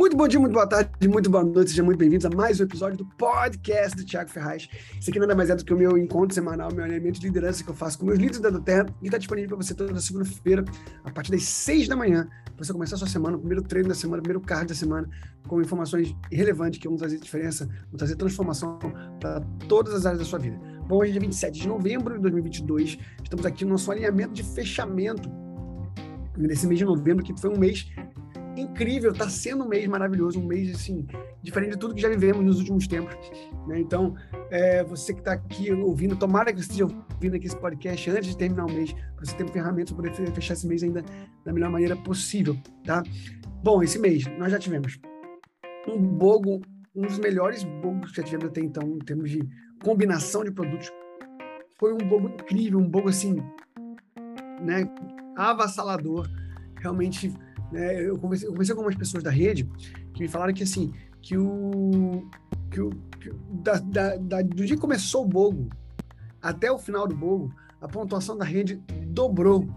[0.00, 2.64] Muito bom dia, muito boa tarde, muito boa noite, sejam muito bem-vindos a mais um
[2.64, 4.66] episódio do podcast do Thiago Ferraz.
[4.98, 7.62] Isso aqui nada mais é do que o meu encontro semanal, meu alinhamento de liderança
[7.62, 10.64] que eu faço com meus líderes da Terra e está disponível para você toda segunda-feira,
[11.04, 13.90] a partir das seis da manhã, para você começar a sua semana, o primeiro treino
[13.90, 15.06] da semana, o primeiro card da semana,
[15.46, 18.78] com informações relevantes que vão trazer diferença, vão trazer transformação
[19.20, 20.58] para todas as áreas da sua vida.
[20.88, 24.44] Bom, hoje é dia 27 de novembro de 2022, estamos aqui no nosso alinhamento de
[24.44, 25.30] fechamento
[26.38, 27.86] nesse mês de novembro, que foi um mês
[28.56, 31.06] incrível, está sendo um mês maravilhoso, um mês assim,
[31.42, 33.14] diferente de tudo que já vivemos nos últimos tempos.
[33.66, 33.80] Né?
[33.80, 34.14] Então,
[34.50, 38.28] é, você que está aqui ouvindo, tomara que você esteja ouvindo aqui esse podcast antes
[38.30, 41.04] de terminar o mês, para você ter ferramentas para poder fechar esse mês ainda
[41.44, 42.56] da melhor maneira possível.
[42.84, 43.02] Tá?
[43.62, 44.98] Bom, esse mês nós já tivemos
[45.88, 46.60] um bogo,
[46.94, 49.40] um dos melhores bogos que já tivemos até então, em termos de
[49.82, 50.90] combinação de produtos.
[51.78, 53.36] Foi um bogo incrível, um bogo assim,
[54.60, 54.86] né,
[55.36, 56.28] avassalador.
[56.76, 57.32] Realmente
[57.70, 58.02] né?
[58.02, 59.68] Eu, conversei, eu conversei com algumas pessoas da rede
[60.12, 62.28] que me falaram que assim, que o.
[62.70, 62.90] Que o
[63.20, 65.68] que, da, da, da, do dia que começou o Bogo
[66.40, 69.68] até o final do Bogo, a pontuação da rede dobrou.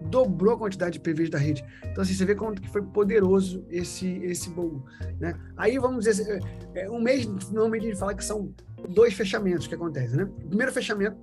[0.00, 1.64] Dobrou a quantidade de PVs da rede.
[1.90, 4.84] Então, assim, você vê como que foi poderoso esse, esse Bogo.
[5.18, 5.34] Né?
[5.56, 6.42] Aí, vamos dizer,
[6.74, 8.52] é, é, um mês, normalmente a gente fala que são
[8.90, 10.24] dois fechamentos que acontecem, né?
[10.24, 11.16] O primeiro fechamento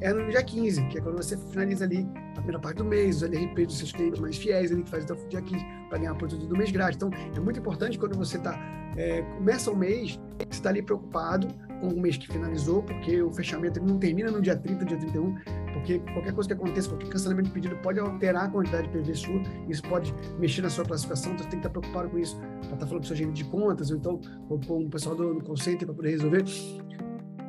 [0.00, 2.06] é no dia 15, que é quando você finaliza ali
[2.38, 5.04] a primeira parte do mês, os LRP dos seus clientes mais fiéis ali, que faz
[5.04, 6.96] o dia 15 para ganhar o produto do mês grátis.
[6.96, 8.56] Então, é muito importante quando você tá,
[8.96, 11.48] é, começa o mês, você está ali preocupado
[11.80, 15.34] com o mês que finalizou, porque o fechamento não termina no dia 30, dia 31,
[15.72, 19.14] porque qualquer coisa que aconteça, qualquer cancelamento de pedido pode alterar a quantidade de PV
[19.14, 22.36] sua, isso pode mexer na sua classificação, então você tem que estar preocupado com isso,
[22.36, 24.20] para estar tá falando com o seu gerente de contas, ou então
[24.66, 26.44] com o pessoal do, do call center para poder resolver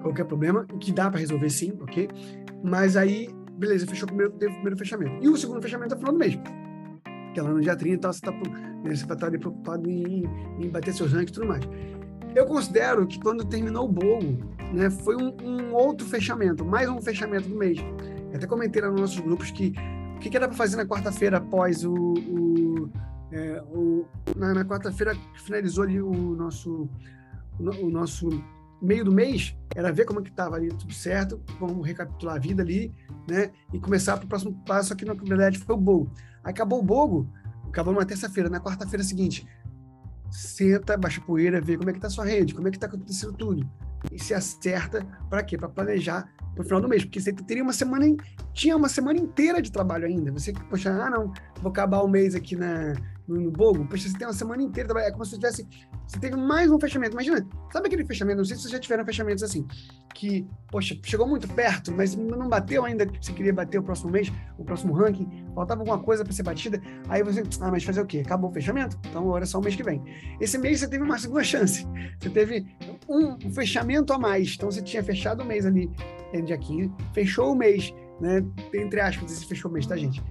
[0.02, 2.08] qualquer problema, que dá para resolver sim, ok?
[2.64, 3.30] Mas aí,
[3.60, 5.24] beleza, fechou o primeiro, teve o primeiro fechamento.
[5.24, 6.40] E o segundo fechamento é final do mês.
[7.34, 9.90] Que é lá no dia 30 então, você, tá, né, você vai estar ali preocupado
[9.90, 10.24] em,
[10.58, 11.64] em bater seus rankings e tudo mais.
[12.36, 14.38] Eu considero que quando terminou o bolo,
[14.74, 17.78] né, foi um, um, outro fechamento, mais um fechamento do mês.
[18.32, 19.74] Eu até comentei lá nos nossos grupos que
[20.16, 22.90] o que, que era para fazer na quarta-feira após o, o,
[23.32, 24.06] é, o
[24.36, 25.16] na, na quarta-feira
[25.46, 26.90] finalizou ali o nosso
[27.58, 28.30] o, o nosso
[28.82, 32.40] meio do mês era ver como é que estava ali tudo certo, vamos recapitular a
[32.40, 32.94] vida ali,
[33.30, 33.52] né?
[33.74, 36.12] E começar para o próximo passo aqui, na verdade, foi o bogo.
[36.44, 37.32] Acabou o bogo,
[37.68, 38.50] acabou numa terça-feira.
[38.50, 39.48] Na quarta-feira seguinte,
[40.32, 43.34] senta, baixa poeira, vê como é que está sua rede, como é que está acontecendo
[43.34, 43.70] tudo.
[44.12, 45.58] E se acerta para quê?
[45.58, 48.06] Para planejar para o final do mês, porque você teria uma semana,
[48.54, 50.32] tinha uma semana inteira de trabalho ainda.
[50.32, 52.94] Você, poxa, ah, não, vou acabar o mês aqui na,
[53.30, 55.68] no, Bogo, poxa, você tem uma semana inteira, é como se tivesse,
[56.08, 57.14] você teve mais um fechamento.
[57.14, 59.66] Imagina, sabe aquele fechamento, não sei se vocês já tiveram fechamentos assim,
[60.16, 64.12] que, poxa, chegou muito perto, mas não bateu ainda que você queria bater o próximo
[64.12, 68.02] mês, o próximo ranking, faltava alguma coisa para ser batida, aí você, ah, mas fazer
[68.02, 68.24] o quê?
[68.26, 69.00] Acabou o fechamento?
[69.08, 70.02] Então agora é só o mês que vem.
[70.42, 71.86] Esse mês você teve uma segunda chance,
[72.20, 72.66] você teve
[73.08, 75.90] um fechamento a mais, então você tinha fechado o mês ali,
[76.34, 80.22] no dia 15, fechou o mês, né, entre aspas, esse fechou o mês, tá, gente?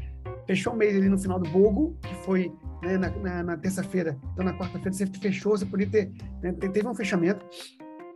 [0.48, 2.50] Fechou o mês ali no final do Bogo, que foi
[2.82, 6.10] né, na, na, na terça-feira, então na quarta-feira você fechou, você podia ter,
[6.42, 7.44] né, teve um fechamento,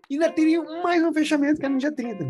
[0.09, 2.25] e ainda teria mais um fechamento que era no dia 30.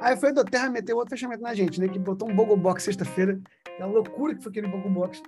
[0.00, 2.82] Aí foi a Terra meteu outro fechamento na gente, né, que botou um Bogo Box
[2.82, 3.40] sexta-feira,
[3.80, 5.22] a loucura que foi aquele Bogo Box,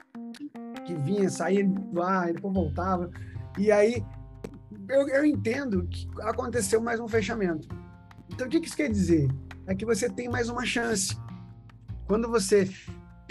[0.85, 3.09] que vinha, saía do ar, depois voltava,
[3.57, 4.05] e aí
[4.89, 7.69] eu, eu entendo que aconteceu mais um fechamento.
[8.29, 9.29] Então o que isso quer dizer?
[9.69, 11.17] É que você tem mais uma chance.
[12.09, 12.69] Quando você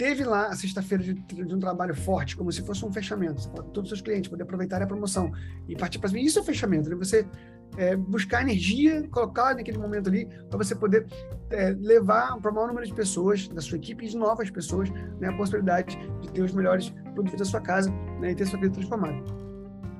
[0.00, 3.82] teve lá a sexta-feira de, de, um trabalho forte, como se fosse um fechamento, todos
[3.82, 5.30] os seus clientes poder aproveitar a promoção
[5.68, 6.96] e partir para isso é o fechamento, né?
[6.96, 7.28] Você
[7.76, 11.06] é, buscar energia, colocar naquele momento ali para você poder
[11.50, 14.88] é, levar para o maior número de pessoas da sua equipe e de novas pessoas
[15.20, 17.90] né, a possibilidade de ter os melhores produtos da sua casa
[18.20, 19.22] né, e ter sua vida transformada.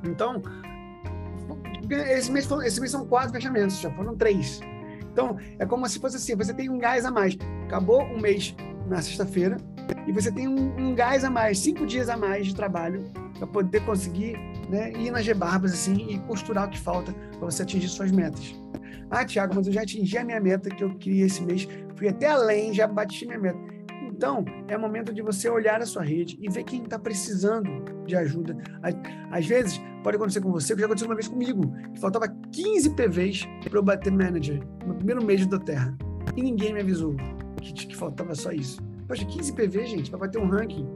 [0.03, 0.43] Então,
[1.91, 4.60] esse mês, esse mês são quatro fechamentos, já foram três.
[5.12, 7.37] Então, é como se fosse assim: você tem um gás a mais.
[7.66, 8.56] Acabou um mês
[8.91, 9.57] na sexta-feira,
[10.07, 13.04] e você tem um, um, gás a mais, cinco dias a mais de trabalho
[13.39, 14.37] para poder conseguir
[14.69, 18.54] né, ir nas rebarbas assim e costurar o que falta para você atingir suas metas.
[19.10, 21.66] Ah, Tiago, mas eu já atingi a minha meta que eu queria esse mês,
[21.97, 23.59] fui até além, já bati minha meta.
[24.03, 27.71] Então, é momento de você olhar a sua rede e ver quem está precisando
[28.07, 28.57] de ajuda.
[29.31, 31.63] Às vezes, pode acontecer com você, que já aconteceu uma vez comigo,
[31.95, 35.97] que faltava 15 PVs para eu bater manager no primeiro mês da Terra.
[36.36, 37.16] E ninguém me avisou
[37.60, 38.90] que, que faltava só isso.
[39.10, 40.86] Poxa, 15 PV, gente, para bater um ranking.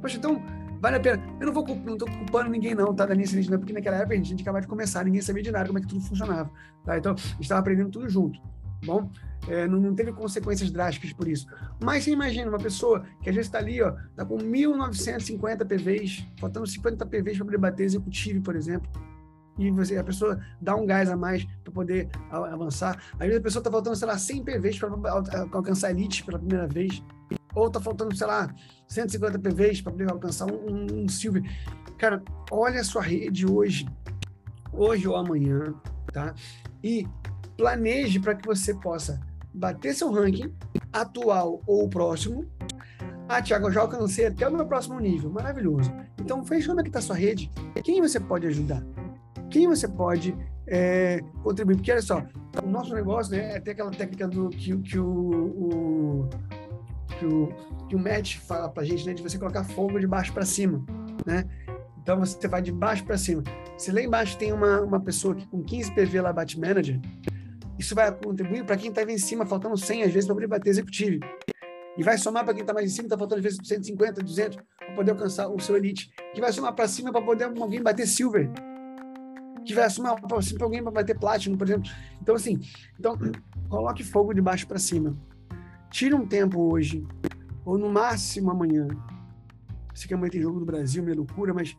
[0.00, 0.42] Poxa, então
[0.80, 1.22] vale a pena.
[1.38, 4.14] Eu não vou não tô culpando ninguém não, tá, da Nice não, porque naquela época
[4.14, 6.00] a gente, a gente acabava de começar, ninguém sabia de nada como é que tudo
[6.00, 6.50] funcionava,
[6.84, 6.98] tá?
[6.98, 8.48] Então, a gente estava aprendendo tudo junto, tá
[8.84, 9.08] bom?
[9.48, 11.46] é, não, não, teve consequências drásticas por isso.
[11.80, 16.26] Mas você imagina uma pessoa que às vezes está ali, ó, tá com 1.950 PVs,
[16.38, 18.90] faltando 50 PVs para poder bater executivo, por exemplo.
[19.58, 23.00] E você, a pessoa dá um gás a mais para poder avançar.
[23.14, 24.90] Às vezes a pessoa está faltando, sei lá, 100 PVs para
[25.52, 27.02] alcançar elite pela primeira vez.
[27.54, 28.52] Ou está faltando, sei lá,
[28.88, 31.42] 150 PVs para poder alcançar um, um, Silver.
[31.98, 33.86] Cara, olha a sua rede hoje,
[34.72, 35.74] hoje ou amanhã,
[36.12, 36.34] tá?
[36.82, 37.06] E
[37.56, 39.20] planeje para que você possa
[39.54, 40.52] bater seu ranking
[40.92, 42.46] atual ou próximo.
[43.28, 45.30] Ah, Thiago, eu já alcancei até o meu próximo nível.
[45.30, 45.92] Maravilhoso.
[46.20, 47.50] Então, veja como é que está a sua rede.
[47.82, 48.82] Quem você pode ajudar?
[49.48, 51.76] Quem você pode é, contribuir?
[51.76, 52.22] Porque, olha só,
[52.62, 56.30] o nosso negócio né, é ter aquela técnica do, que, que, o, o,
[57.22, 57.48] que, o,
[57.88, 60.84] que o fala para a gente, né, de você colocar fogo de baixo para cima,
[61.24, 61.48] né?
[62.02, 63.44] Então, você vai de baixo para cima.
[63.78, 67.00] Se lá embaixo tem uma, uma pessoa que com 15 PV lá bate manager,
[67.78, 70.70] isso vai contribuir para quem está em cima, faltando 100 às vezes para poder bater
[70.70, 71.24] executivo.
[71.96, 74.58] E vai somar para quem está mais em cima, está faltando às vezes 150, 200
[74.76, 76.10] para poder alcançar o seu elite.
[76.34, 78.50] Que vai somar para cima para poder alguém bater silver.
[79.64, 81.88] Que vai somar para cima para alguém bater platinum, por exemplo.
[82.20, 82.58] Então, assim,
[82.98, 83.16] então,
[83.68, 85.16] coloque fogo de baixo para cima.
[85.92, 87.06] Tire um tempo hoje,
[87.64, 88.88] ou no máximo amanhã.
[89.94, 91.76] Sei que amanhã tem jogo do Brasil, meio loucura, mas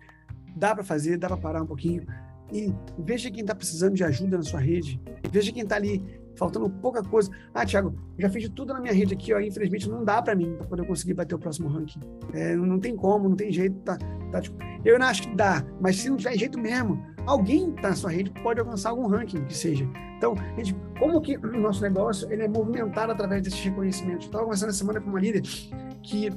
[0.56, 2.06] dá para fazer, dá para parar um pouquinho
[2.51, 5.01] e veja quem está precisando de ajuda na sua rede.
[5.31, 6.04] Veja quem está ali
[6.36, 7.31] faltando pouca coisa.
[7.51, 10.56] Ah, Thiago, já fiz tudo na minha rede aqui, ó, infelizmente não dá para mim
[10.57, 12.00] para poder conseguir bater o próximo ranking.
[12.33, 13.75] É, não tem como, não tem jeito.
[13.80, 13.98] Tá,
[14.31, 14.56] tá, tipo,
[14.86, 18.11] eu não acho que dá, mas se não tiver jeito mesmo, alguém tá na sua
[18.11, 19.87] rede pode alcançar algum ranking que seja.
[20.17, 24.25] Então, gente, como que o nosso negócio ele é movimentado através desses reconhecimentos?
[24.25, 25.41] Estava conversando essa semana com uma líder
[26.01, 26.29] que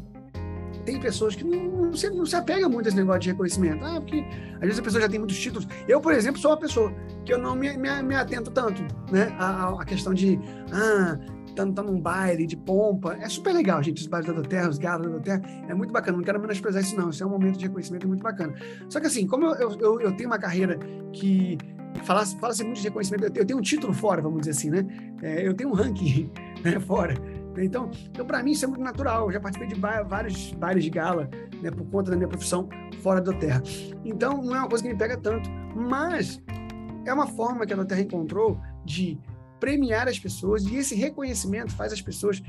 [0.85, 3.85] tem pessoas que não, não, se, não se apegam muito a esse negócio de reconhecimento.
[3.85, 4.25] Ah, porque
[4.55, 5.69] às vezes a pessoa já tem muitos títulos.
[5.87, 6.93] Eu, por exemplo, sou uma pessoa
[7.25, 9.35] que eu não me, me, me atento tanto, né?
[9.39, 10.39] A, a, questão de,
[10.73, 11.19] ah,
[11.57, 13.17] tá, tá num baile de pompa.
[13.21, 15.43] É super legal, gente, os bailes da Terra, os galos da Terra.
[15.69, 16.17] É muito bacana.
[16.17, 17.11] Não quero menosprezar isso, não.
[17.11, 18.55] Isso é um momento de reconhecimento muito bacana.
[18.89, 20.79] Só que assim, como eu, eu, eu tenho uma carreira
[21.13, 21.59] que
[22.05, 24.87] fala-se fala muito de reconhecimento, eu tenho um título fora, vamos dizer assim, né?
[25.23, 26.31] É, eu tenho um ranking
[26.63, 27.15] né, fora.
[27.59, 29.27] Então, então para mim isso é muito natural.
[29.27, 31.29] Eu já participei de vários bailes de gala,
[31.63, 32.69] né, por conta da minha profissão
[33.03, 33.63] fora da Terra.
[34.05, 36.41] Então, não é uma coisa que me pega tanto, mas
[37.05, 39.19] é uma forma que a Terra encontrou de
[39.61, 42.43] premiar as pessoas e esse reconhecimento faz as pessoas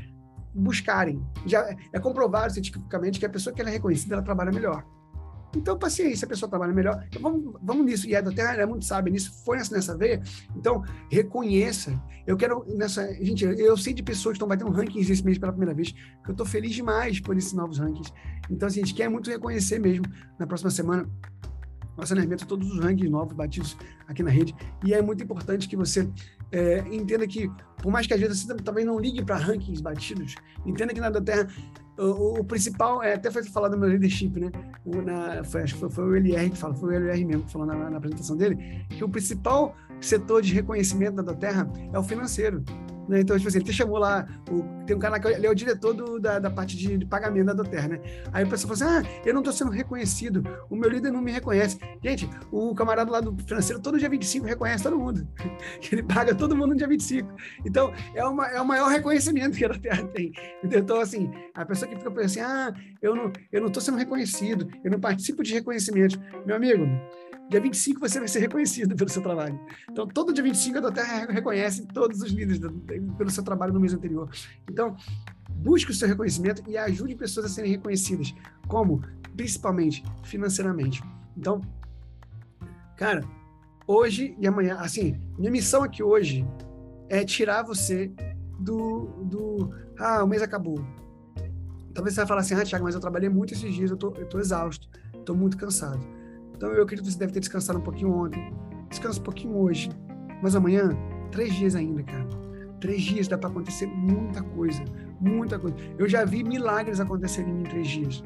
[0.54, 1.22] buscarem.
[1.46, 4.86] Já é comprovado cientificamente que a pessoa que ela é reconhecida, ela trabalha melhor.
[5.56, 7.04] Então, paciência, a pessoa trabalha melhor.
[7.08, 8.08] Então, vamos, vamos nisso.
[8.08, 10.22] E a Terra é muito sábia nisso, foi nessa, veia.
[10.56, 12.00] Então, reconheça.
[12.26, 13.14] Eu quero nessa.
[13.24, 16.30] Gente, eu sei de pessoas que estão batendo rankings esse mês pela primeira vez, que
[16.30, 18.12] eu estou feliz demais por esses novos rankings.
[18.50, 20.06] Então, assim, a gente quer muito reconhecer mesmo
[20.38, 21.10] na próxima semana
[21.98, 23.76] nosso alinhamento todos os rankings novos batidos
[24.08, 24.56] aqui na rede.
[24.86, 26.08] E é muito importante que você
[26.52, 27.50] é, entenda que,
[27.82, 30.36] por mais que às vezes você também não ligue para rankings batidos,
[30.66, 31.48] entenda que na Terra
[31.98, 34.52] o, o, principal, é, até foi falado no meu leadership, né?
[34.86, 37.52] Na, foi, acho que foi, foi, o LR que fala, foi o LR mesmo que
[37.52, 42.04] falou na, na apresentação dele, que o principal setor de reconhecimento da Terra é o
[42.04, 42.64] financeiro.
[43.08, 43.22] Né?
[43.22, 45.94] Então, tipo assim, ele chamou lá, o, tem um cara que ele é o diretor
[45.94, 48.00] do, da, da parte de, de, pagamento da Doter, né?
[48.34, 51.22] Aí a pessoa falou assim: ah, eu não estou sendo reconhecido, o meu líder não
[51.22, 51.80] me reconhece.
[52.04, 55.28] Gente, o camarada lá do financeiro, todo dia 25 reconhece todo mundo.
[55.92, 57.34] Ele paga todo mundo no dia 25.
[57.66, 60.32] Então, é, uma, é o maior reconhecimento que a Doter tem.
[60.64, 63.98] Então, assim, a pessoa que fica pensando assim: ah, eu não estou eu não sendo
[63.98, 66.20] reconhecido, eu não participo de reconhecimento.
[66.46, 66.86] Meu amigo,
[67.50, 69.60] Dia 25 você vai ser reconhecido pelo seu trabalho.
[69.90, 72.60] Então, todo dia 25 a Doterra reconhece todos os líderes
[73.18, 74.30] pelo seu trabalho no mês anterior.
[74.70, 74.96] Então,
[75.50, 78.34] busque o seu reconhecimento e ajude pessoas a serem reconhecidas.
[78.68, 79.02] Como?
[79.36, 81.02] Principalmente financeiramente.
[81.38, 81.62] Então,
[82.98, 83.24] cara,
[83.88, 86.46] hoje e amanhã, assim, minha missão aqui hoje
[87.08, 88.12] é tirar você
[88.60, 90.86] do, do ah, o mês acabou.
[91.94, 94.14] Talvez você vai falar assim, ah, Thiago, mas eu trabalhei muito esses dias, eu tô,
[94.18, 94.90] eu tô exausto,
[95.26, 96.17] tô muito cansado.
[96.58, 98.52] Então eu acredito que você deve ter descansado um pouquinho ontem.
[98.90, 99.90] Descansa um pouquinho hoje.
[100.42, 100.90] Mas amanhã,
[101.32, 102.28] três dias ainda, cara.
[102.80, 104.84] Três dias dá para acontecer muita coisa.
[105.22, 105.76] Muita coisa.
[105.98, 108.24] Eu já vi milagres acontecerem em três dias.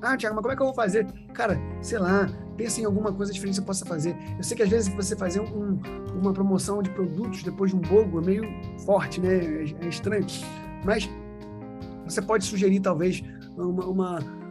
[0.00, 1.06] Ah, Tiago, mas como é que eu vou fazer?
[1.32, 4.16] Cara, sei lá, pensa em alguma coisa diferente que você possa fazer.
[4.36, 5.80] Eu sei que às vezes você fazer um,
[6.20, 8.44] uma promoção de produtos depois de um bogo é meio
[8.84, 9.36] forte, né?
[9.36, 10.26] É, é estranho.
[10.84, 11.08] Mas
[12.04, 13.22] você pode sugerir, talvez,
[13.56, 14.41] uma, uma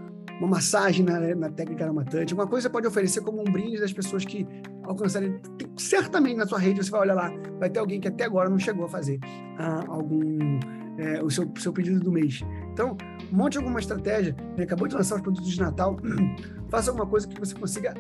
[0.41, 4.25] uma massagem na, na técnica aromatante, uma coisa pode oferecer como um brinde das pessoas
[4.25, 4.48] que
[4.83, 5.39] alcançarem.
[5.77, 8.57] Certamente na sua rede você vai olhar lá, vai ter alguém que até agora não
[8.57, 9.19] chegou a fazer
[9.60, 10.60] ah, algum
[10.98, 12.41] é, o seu, seu pedido do mês.
[12.74, 12.98] Então,
[13.31, 14.36] monte alguma estratégia.
[14.57, 14.63] Né?
[14.63, 15.95] Acabou de lançar os produtos de Natal,
[16.69, 17.93] faça alguma coisa que você consiga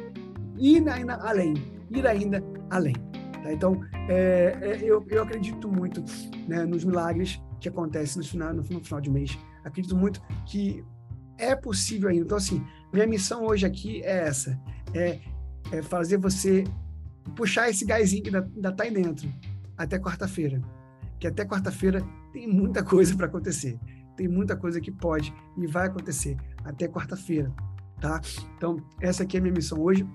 [0.57, 1.53] ir ainda além,
[1.91, 2.95] ir ainda além.
[3.43, 3.53] Tá?
[3.53, 6.03] Então, é, é, eu, eu acredito muito
[6.47, 9.37] né, nos milagres que acontecem no final, no final de mês.
[9.63, 10.83] Acredito muito que
[11.41, 12.23] é possível ainda.
[12.23, 14.59] Então, assim, minha missão hoje aqui é essa:
[14.93, 15.19] é,
[15.71, 16.63] é fazer você
[17.35, 19.27] puxar esse gásinho que ainda está aí dentro
[19.77, 20.61] até quarta-feira.
[21.19, 23.79] Que até quarta-feira tem muita coisa para acontecer.
[24.15, 27.51] Tem muita coisa que pode e vai acontecer até quarta-feira,
[27.99, 28.21] tá?
[28.55, 30.07] Então, essa aqui é a minha missão hoje.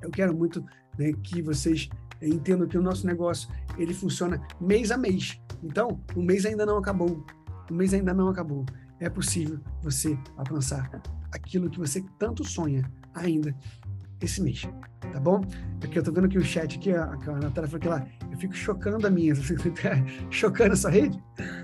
[0.00, 0.64] Eu quero muito
[0.96, 1.88] né, que vocês
[2.22, 5.40] entendam que o nosso negócio ele funciona mês a mês.
[5.62, 7.24] Então, o mês ainda não acabou.
[7.70, 8.64] O mês ainda não acabou.
[9.00, 10.90] É possível você alcançar
[11.32, 13.54] aquilo que você tanto sonha ainda
[14.20, 14.68] esse mês,
[15.12, 15.40] tá bom?
[15.82, 18.36] Aqui eu tô vendo aqui o chat aqui, a, a Natália falou que lá, eu
[18.36, 19.32] fico chocando a minha,
[20.28, 21.22] chocando a sua rede,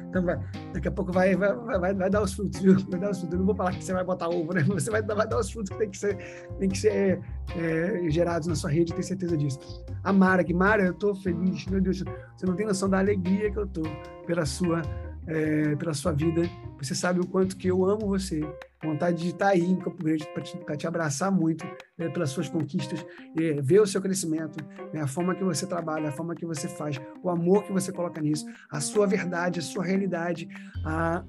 [0.08, 0.38] então vai,
[0.72, 2.78] daqui a pouco vai, vai, vai, vai dar os frutos, viu?
[2.88, 4.62] Vai dar os frutos, eu não vou falar que você vai botar ovo, né?
[4.70, 6.16] Você vai, vai dar os frutos que tem que ser,
[6.60, 7.20] tem que ser
[7.56, 9.58] é, gerados na sua rede, tenho certeza disso.
[10.04, 12.04] A Mara aqui, Mara, eu tô feliz, meu Deus,
[12.36, 13.82] você não tem noção da alegria que eu tô
[14.26, 14.82] pela sua
[15.26, 16.42] é, pela sua vida.
[16.78, 18.40] Você sabe o quanto que eu amo você.
[18.82, 21.66] Vontade de estar aí em Campo Grande para te, te, abraçar muito
[21.96, 23.04] né, pelas suas conquistas,
[23.38, 24.62] é, ver o seu crescimento,
[24.92, 27.90] né, a forma que você trabalha, a forma que você faz, o amor que você
[27.90, 30.46] coloca nisso, a sua verdade, a sua realidade,
[30.84, 31.24] a,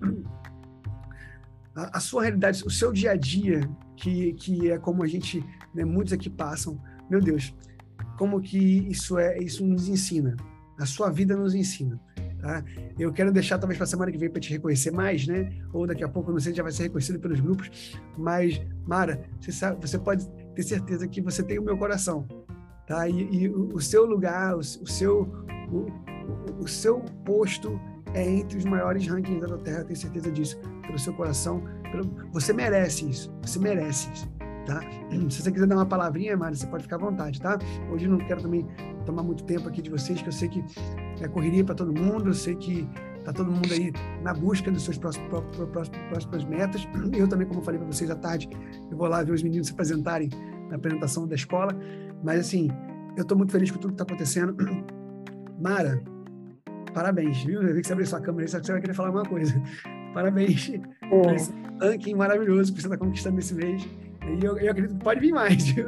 [1.75, 3.61] a, a sua realidade, o seu dia a dia,
[3.95, 5.41] que, que é como a gente,
[5.73, 6.77] né, muitos aqui passam.
[7.09, 7.55] Meu Deus,
[8.17, 8.57] como que
[8.89, 10.35] isso é, isso nos ensina.
[10.77, 11.97] A sua vida nos ensina.
[12.45, 12.63] Tá?
[12.99, 15.51] Eu quero deixar talvez para semana que vem para te reconhecer mais, né?
[15.73, 17.97] Ou daqui a pouco, não sei, já vai ser reconhecido pelos grupos.
[18.15, 22.27] Mas, Mara, você, sabe, você pode ter certeza que você tem o meu coração,
[22.85, 23.09] tá?
[23.09, 25.21] E, e o, seu lugar, o, o seu,
[25.71, 27.81] o, o, seu posto
[28.13, 30.59] é entre os maiores rankings da Terra, tenho certeza disso.
[30.83, 33.33] Pelo seu coração, pelo, você merece isso.
[33.41, 34.29] Você merece isso
[34.65, 34.81] tá?
[35.29, 37.57] Se você quiser dar uma palavrinha, Mari, você pode ficar à vontade, tá?
[37.91, 38.67] Hoje não quero também
[39.05, 40.63] tomar muito tempo aqui de vocês, que eu sei que
[41.21, 42.87] é correria para todo mundo, eu sei que
[43.23, 45.27] tá todo mundo aí na busca dos seus próximos,
[45.71, 46.87] próximos, próximas metas.
[47.13, 48.47] Eu também, como eu falei para vocês à tarde,
[48.91, 50.29] eu vou lá ver os meninos se apresentarem
[50.69, 51.75] na apresentação da escola.
[52.23, 52.69] Mas, assim,
[53.17, 54.55] eu estou muito feliz com tudo que está acontecendo.
[55.59, 56.03] Mara,
[56.93, 57.63] parabéns, viu?
[57.63, 59.59] Eu vi que você abriu sua câmera só que você vai querer falar alguma coisa.
[60.13, 60.71] Parabéns
[61.35, 63.85] esse ranking maravilhoso que você está conquistando esse mês.
[64.25, 65.87] E eu, eu acredito que pode vir mais, viu?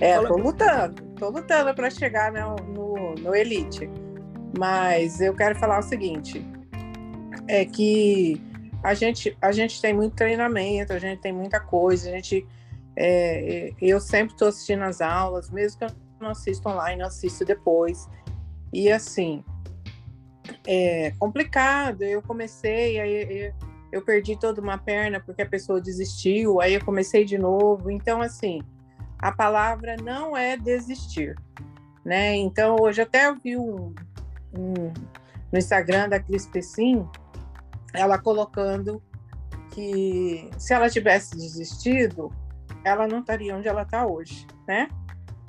[0.00, 3.88] É, tô lutando, tô lutando para chegar no, no, no, Elite.
[4.58, 6.44] Mas eu quero falar o seguinte:
[7.48, 8.40] é que
[8.82, 12.46] a gente, a gente tem muito treinamento, a gente tem muita coisa, a gente.
[12.96, 15.90] É, eu sempre estou assistindo as aulas, mesmo que eu
[16.20, 18.06] não assisto online, eu assisto depois.
[18.72, 19.42] E assim,
[20.66, 22.02] é complicado.
[22.02, 23.52] Eu comecei, aí
[23.90, 27.90] eu perdi toda uma perna porque a pessoa desistiu, aí eu comecei de novo.
[27.90, 28.60] Então, assim,
[29.24, 31.34] a palavra não é desistir,
[32.04, 32.36] né?
[32.36, 33.94] Então, hoje até eu vi um,
[34.52, 34.92] um
[35.50, 37.08] no Instagram da Cris Pessim,
[37.94, 39.02] ela colocando
[39.70, 42.30] que se ela tivesse desistido,
[42.84, 44.90] ela não estaria onde ela está hoje, né?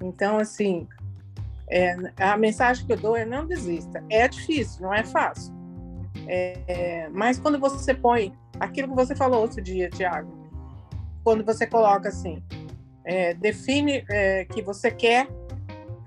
[0.02, 0.88] Então, assim,
[1.70, 4.02] é, a mensagem que eu dou é não desista.
[4.10, 5.54] É difícil, não é fácil.
[6.28, 10.32] É, mas quando você põe aquilo que você falou outro dia, Tiago,
[11.26, 12.42] quando você coloca assim,
[13.06, 15.28] é, define é, que você quer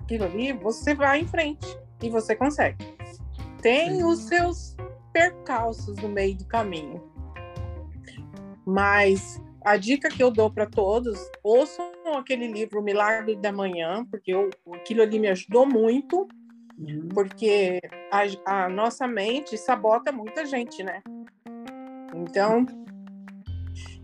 [0.03, 2.85] aquilo ali, você vai em frente e você consegue.
[3.63, 4.77] Tem os seus
[5.13, 7.03] percalços no meio do caminho,
[8.65, 14.33] mas a dica que eu dou para todos, ouçam aquele livro Milagre da Manhã, porque
[14.33, 16.29] eu, aquilo ali me ajudou muito
[16.79, 17.09] Uhum.
[17.09, 21.03] Porque a, a, nossa mente sabota muita gente, né?
[22.15, 22.65] Então,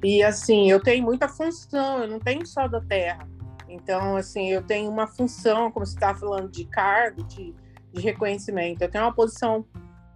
[0.04, 3.26] e assim, eu tenho muita função, eu não tenho só da terra.
[3.68, 7.54] Então, assim, eu tenho uma função, como você estava falando, de cargo, de,
[7.92, 8.82] de reconhecimento.
[8.82, 9.64] Eu tenho uma posição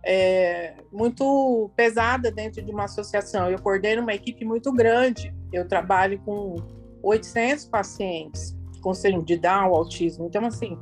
[0.04, 3.50] é, muito pesada dentro de uma associação.
[3.50, 5.34] Eu coordeno uma equipe muito grande.
[5.52, 6.56] Eu trabalho com
[7.02, 10.26] 800 pacientes com síndrome de Down, autismo.
[10.26, 10.78] Então, assim,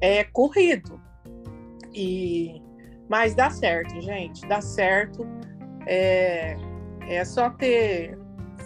[0.00, 1.00] é corrido.
[1.94, 2.60] E
[3.08, 5.26] mas dá certo, gente, dá certo.
[5.86, 6.56] É,
[7.06, 8.18] é só ter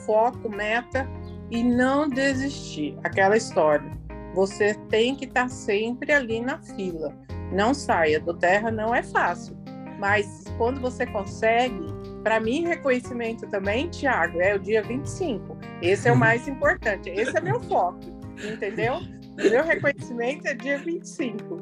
[0.06, 1.06] foco, meta
[1.50, 2.96] e não desistir.
[3.04, 3.90] Aquela história.
[4.34, 7.14] Você tem que estar tá sempre ali na fila.
[7.52, 9.56] Não saia do terra, não é fácil.
[9.98, 11.86] Mas quando você consegue,
[12.22, 15.56] para mim, reconhecimento também, Tiago, é o dia 25.
[15.80, 17.08] Esse é o mais importante.
[17.08, 18.00] Esse é meu foco,
[18.44, 19.00] entendeu?
[19.36, 21.60] Meu reconhecimento é dia 25,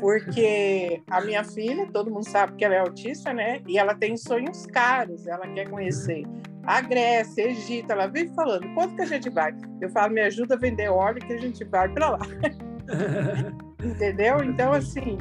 [0.00, 3.60] porque a minha filha, todo mundo sabe que ela é autista, né?
[3.66, 6.24] E ela tem sonhos caros, ela quer conhecer
[6.66, 9.54] a Grécia, Egito, ela vive falando, quanto que a gente vai?
[9.80, 12.18] Eu falo, me ajuda a vender óleo que a gente vai para lá.
[13.82, 14.42] Entendeu?
[14.42, 15.18] Então, assim,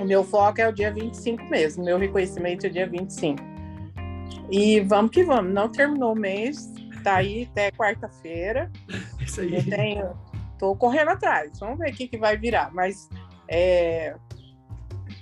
[0.00, 3.38] o meu foco é o dia 25 mesmo, meu reconhecimento é o dia 25.
[4.50, 6.72] E vamos que vamos, não terminou o mês,
[7.04, 8.70] tá aí até quarta-feira.
[9.20, 9.54] Isso aí.
[9.54, 10.18] Eu tenho,
[10.58, 13.08] tô correndo atrás, vamos ver o que, que vai virar, mas
[13.48, 14.14] é,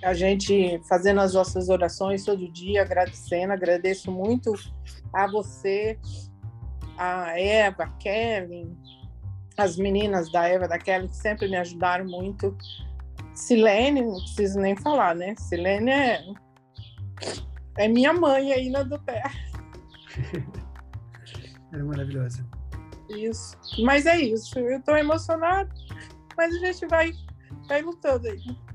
[0.02, 4.54] a gente fazendo as nossas orações todo dia, agradecendo, agradeço muito
[5.12, 5.98] a você,
[6.98, 8.76] a Eva, a Kevin,
[9.56, 12.56] as meninas da Eva, da Kelly, que sempre me ajudaram muito.
[13.34, 15.34] Silene, não preciso nem falar, né?
[15.36, 16.24] Silene é,
[17.78, 19.22] é minha mãe aí na do pé.
[21.72, 22.46] é maravilhosa.
[23.08, 23.56] Isso.
[23.82, 24.58] Mas é isso.
[24.58, 25.72] Eu tô emocionada,
[26.36, 27.12] mas a gente vai,
[27.68, 28.65] vai lutando aí.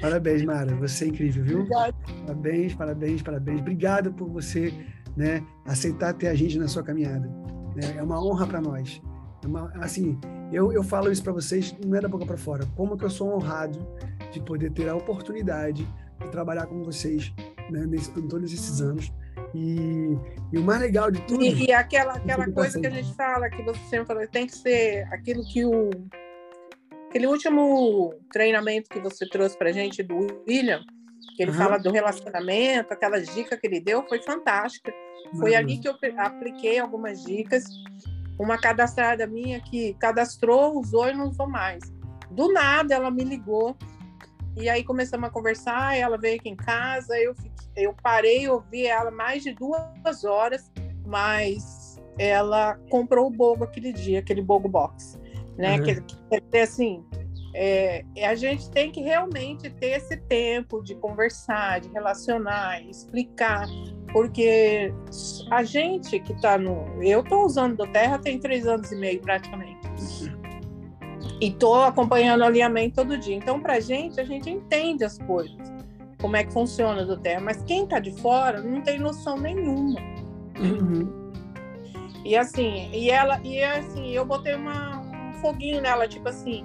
[0.00, 0.74] Parabéns, Mara.
[0.76, 1.58] Você é incrível, viu?
[1.60, 1.94] Obrigada.
[2.26, 3.60] Parabéns, parabéns, parabéns.
[3.60, 4.72] Obrigado por você
[5.16, 7.28] né, aceitar ter a gente na sua caminhada.
[7.74, 7.96] Né?
[7.96, 9.00] É uma honra para nós.
[9.42, 10.18] É uma, assim,
[10.52, 12.64] eu, eu falo isso para vocês, não é da boca para fora.
[12.76, 13.78] Como que eu sou honrado
[14.30, 15.86] de poder ter a oportunidade
[16.20, 17.32] de trabalhar com vocês
[17.70, 19.12] né, nesse, em todos esses anos.
[19.54, 20.16] E,
[20.52, 21.42] e, o mais legal de tudo.
[21.42, 24.54] E, e aquela, aquela coisa que a gente fala, que você sempre falou, tem que
[24.54, 25.90] ser aquilo que o.
[27.08, 30.84] Aquele último treinamento que você trouxe para gente do William,
[31.36, 31.56] que ele uhum.
[31.56, 34.92] fala do relacionamento, aquelas dicas que ele deu, foi fantástica.
[35.38, 37.64] Foi ali que eu apliquei algumas dicas
[38.38, 41.82] uma cadastrada minha que cadastrou, usou e não usou mais.
[42.30, 43.76] Do nada ela me ligou
[44.56, 45.96] e aí começamos a conversar.
[45.96, 50.70] Ela veio aqui em casa, eu, fiquei, eu parei, ouvi ela mais de duas horas,
[51.04, 55.18] mas ela comprou o bogo aquele dia, aquele bogo box,
[55.58, 55.76] né?
[55.76, 55.84] Uhum.
[55.84, 57.04] Que, que, assim,
[57.54, 63.66] é, a gente tem que realmente ter esse tempo de conversar, de relacionar, explicar,
[64.12, 64.94] porque
[65.50, 67.02] a gente que está no.
[67.02, 69.78] Eu estou usando do Terra tem três anos e meio praticamente.
[71.40, 73.34] E estou acompanhando o alinhamento todo dia.
[73.34, 75.56] Então, para a gente, a gente entende as coisas,
[76.20, 80.00] como é que funciona do Terra, mas quem está de fora não tem noção nenhuma.
[80.58, 81.28] Uhum.
[82.24, 84.97] E assim, e ela, e assim, eu botei uma, um
[85.40, 86.64] foguinho nela, tipo assim,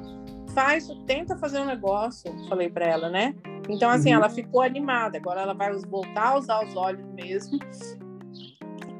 [0.54, 3.36] faz, tenta fazer um negócio, falei para ela, né?
[3.70, 4.18] Então, assim, uhum.
[4.18, 5.18] ela ficou animada.
[5.18, 7.60] Agora ela vai voltar a usar os olhos mesmo.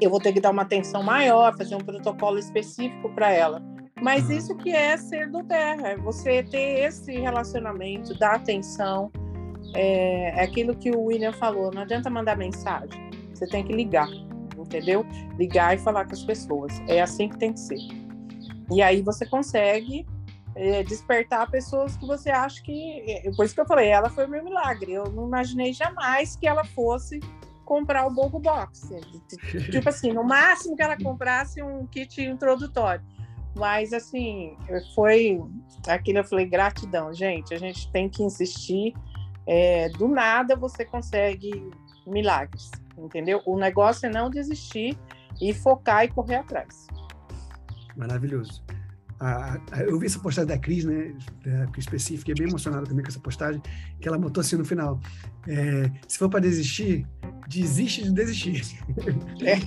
[0.02, 3.62] Eu vou ter que dar uma atenção maior, fazer um protocolo específico para ela.
[4.02, 4.38] Mas uhum.
[4.38, 9.12] isso que é ser do terra, é você ter esse relacionamento, dar atenção.
[9.76, 14.10] É, é aquilo que o William falou, não adianta mandar mensagem, você tem que ligar,
[14.58, 15.06] entendeu?
[15.40, 16.74] Ligar e falar com as pessoas.
[16.88, 17.80] É assim que tem que ser.
[18.72, 20.06] E aí você consegue
[20.56, 23.04] é, despertar pessoas que você acha que.
[23.08, 24.94] É, por isso que eu falei, ela foi o meu milagre.
[24.94, 27.20] Eu não imaginei jamais que ela fosse
[27.66, 28.90] comprar o Bogo Box.
[29.72, 33.04] tipo assim, no máximo que ela comprasse um kit introdutório.
[33.56, 34.58] Mas, assim,
[34.96, 35.42] foi
[35.88, 37.54] aquilo eu falei: gratidão, gente.
[37.54, 38.94] A gente tem que insistir.
[39.46, 41.70] É, do nada você consegue
[42.08, 43.42] milagres, entendeu?
[43.46, 44.98] O negócio é não desistir
[45.42, 46.88] e focar e correr atrás.
[47.96, 48.64] Maravilhoso.
[49.20, 52.86] A, a, eu vi essa postagem da Cris, né, da Cris Específica, fiquei bem emocionado
[52.88, 53.62] também com essa postagem,
[54.02, 55.00] que ela botou assim no final,
[55.48, 57.08] é, se for para desistir,
[57.48, 58.62] desiste de desistir.
[59.42, 59.60] É,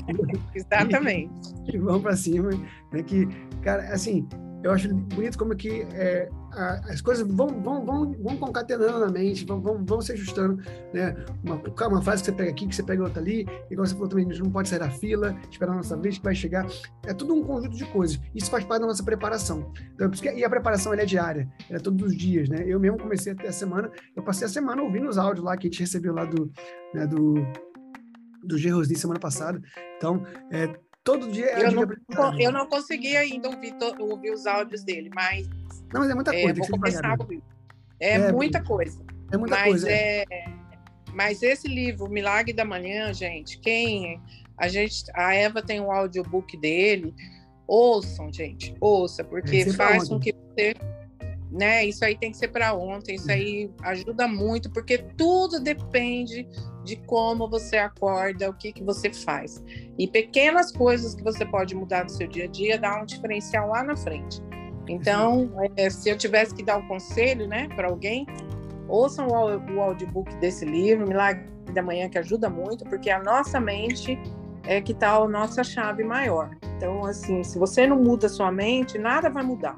[0.55, 1.31] exatamente.
[1.67, 2.51] e, e vamos para cima,
[2.93, 3.27] né, que,
[3.63, 4.29] cara, assim,
[4.63, 9.45] eu acho bonito como que é, as coisas vão, vão, vão, vão concatenando na mente,
[9.45, 11.15] vão, vão, vão se ajustando, né?
[11.45, 14.09] Uma, uma frase que você pega aqui, que você pega outra ali, igual você falou
[14.09, 16.67] também, a gente não pode sair da fila, esperar a nossa vez que vai chegar.
[17.05, 18.19] É tudo um conjunto de coisas.
[18.35, 19.73] Isso faz parte da nossa preparação.
[19.95, 22.65] Então, e a preparação é diária, é todos os dias, né?
[22.67, 25.67] Eu mesmo comecei até a semana, eu passei a semana ouvindo os áudios lá que
[25.67, 26.51] a gente recebeu lá do,
[26.95, 27.35] né, do
[28.47, 29.61] do Gerosni semana passada.
[29.97, 34.85] Então, é, todo dia é eu, não, eu não consegui ainda ouvir, ouvir os áudios
[34.85, 35.49] dele, mas
[35.93, 36.61] não, mas é muita é, coisa.
[36.61, 37.19] É, vou começar.
[38.01, 39.05] É, é, muita coisa.
[39.33, 39.91] É muita mas coisa.
[39.91, 40.25] É,
[41.13, 44.21] mas esse livro, Milagre da Manhã, gente, quem
[44.57, 47.15] a gente, a Eva tem um audiobook dele.
[47.67, 50.75] Ouçam, gente, ouça, porque faz com que você,
[51.51, 51.85] né?
[51.85, 53.17] Isso aí tem que ser para ontem.
[53.17, 56.47] Isso aí ajuda muito, porque tudo depende
[56.85, 59.63] de como você acorda, o que que você faz.
[59.99, 63.69] E pequenas coisas que você pode mudar no seu dia a dia dá um diferencial
[63.69, 64.41] lá na frente.
[64.89, 68.27] Então, é, se eu tivesse que dar um conselho, né, para alguém,
[68.89, 73.59] ouçam o, o audiobook desse livro, Milagre da Manhã, que ajuda muito, porque a nossa
[73.61, 74.19] mente
[74.65, 76.51] é que está a nossa chave maior.
[76.77, 79.77] Então, assim, se você não muda sua mente, nada vai mudar.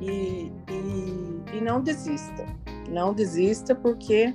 [0.00, 2.44] E, e, e não desista.
[2.88, 4.34] Não desista, porque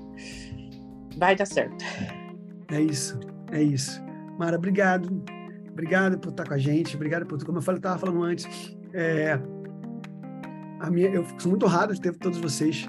[1.17, 1.83] vai dar certo.
[2.71, 3.19] É isso,
[3.51, 4.01] é isso.
[4.37, 5.23] Mara, obrigado.
[5.69, 6.95] Obrigado por estar com a gente.
[6.95, 7.45] Obrigado por tudo.
[7.45, 9.39] Como eu falei, estava falando antes, é,
[10.79, 12.87] a minha, eu fico muito honrado de ter todos vocês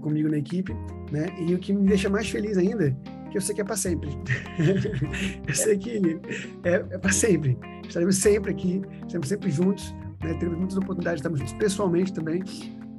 [0.00, 0.72] comigo na equipe,
[1.10, 1.26] né?
[1.38, 2.96] E o que me deixa mais feliz ainda,
[3.30, 4.10] que eu sei que é para sempre.
[5.46, 6.18] eu sei que
[6.64, 7.58] é, é para sempre.
[7.86, 10.34] Estaremos sempre aqui, estaremos sempre juntos, né?
[10.34, 12.42] Teremos muitas oportunidades, estamos juntos pessoalmente também.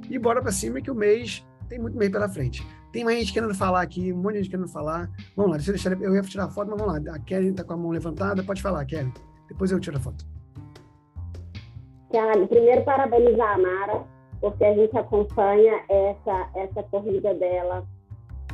[0.08, 2.66] E bora para cima que o mês tem muito mês pela frente.
[2.92, 5.10] Tem mais gente querendo falar aqui, um monte de gente querendo falar.
[5.36, 7.14] Vamos lá, deixa eu deixar, eu ia tirar a foto, mas vamos lá.
[7.14, 9.12] A Kelly está com a mão levantada, pode falar, Kelly.
[9.48, 10.24] Depois eu tiro a foto.
[12.48, 14.06] Primeiro parabenizar a Mara,
[14.40, 17.84] porque a gente acompanha essa, essa corrida dela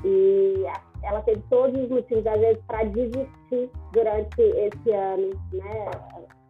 [0.05, 0.65] e
[1.03, 5.91] ela teve todos os motivos, às vezes, para desistir durante esse ano, né?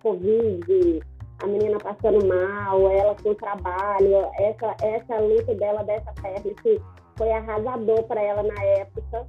[0.02, 1.02] Covid,
[1.42, 6.80] a menina passando mal, ela com trabalho, essa, essa luta dela dessa perna que
[7.16, 9.26] foi arrasador para ela na época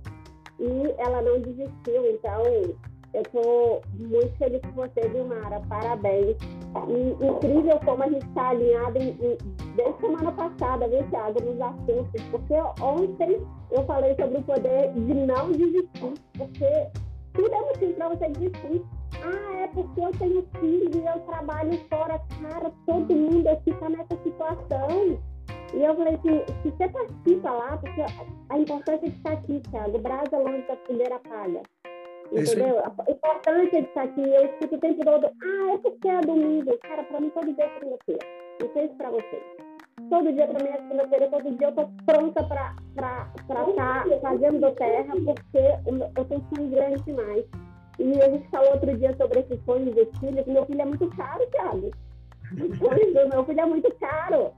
[0.60, 2.06] e ela não desistiu.
[2.12, 2.44] Então,
[3.16, 5.62] eu estou muito feliz com você, Dilmara.
[5.70, 6.36] Parabéns.
[6.90, 9.38] E incrível como a gente está em,
[9.76, 12.22] desde semana passada, viu, Thiago, nos assuntos.
[12.30, 16.14] Porque ontem eu falei sobre o poder de não desistir.
[16.38, 16.88] Porque
[17.34, 18.84] tudo é motivo para você desistir.
[19.24, 22.22] Ah, é porque eu tenho filho e eu trabalho fora.
[22.42, 25.18] Cara, todo mundo aqui está nessa situação.
[25.74, 28.02] E eu falei assim, se você participa lá, porque
[28.50, 31.64] a importância de estar aqui, Thiago, brasa longe da fogueira palha.
[32.34, 32.80] É Entendeu?
[32.80, 36.78] A importância de estar aqui, eu escuto o tempo todo, ah, é porque é domingo.
[36.80, 38.28] Cara, para mim todo dia é segunda-feira.
[38.62, 39.44] Não sei para vocês.
[40.10, 44.60] Todo dia para mim é segunda-feira, todo dia eu tô pronta para estar tá fazendo
[44.60, 47.46] do terra, porque eu tenho sonho grande demais.
[47.98, 50.86] E a gente falou outro dia sobre esse sonho de filho, que meu filho é
[50.86, 51.92] muito caro, Thiago.
[52.52, 54.52] Meu filho é muito caro.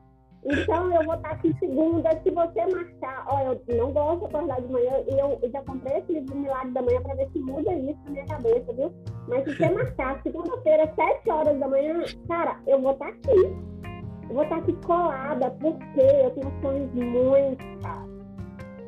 [0.44, 2.10] Então, eu vou estar aqui segunda.
[2.24, 5.98] Se você marcar, ó, eu não gosto de acordar de manhã, e eu, já comprei
[5.98, 8.94] esse livro Milagre da Manhã para ver se muda isso na minha cabeça, viu?
[9.28, 13.68] Mas se você marcar segunda-feira, sete horas da manhã, cara, eu vou estar aqui.
[14.30, 18.10] Eu vou estar aqui colada, porque eu tenho sonhos muito caros.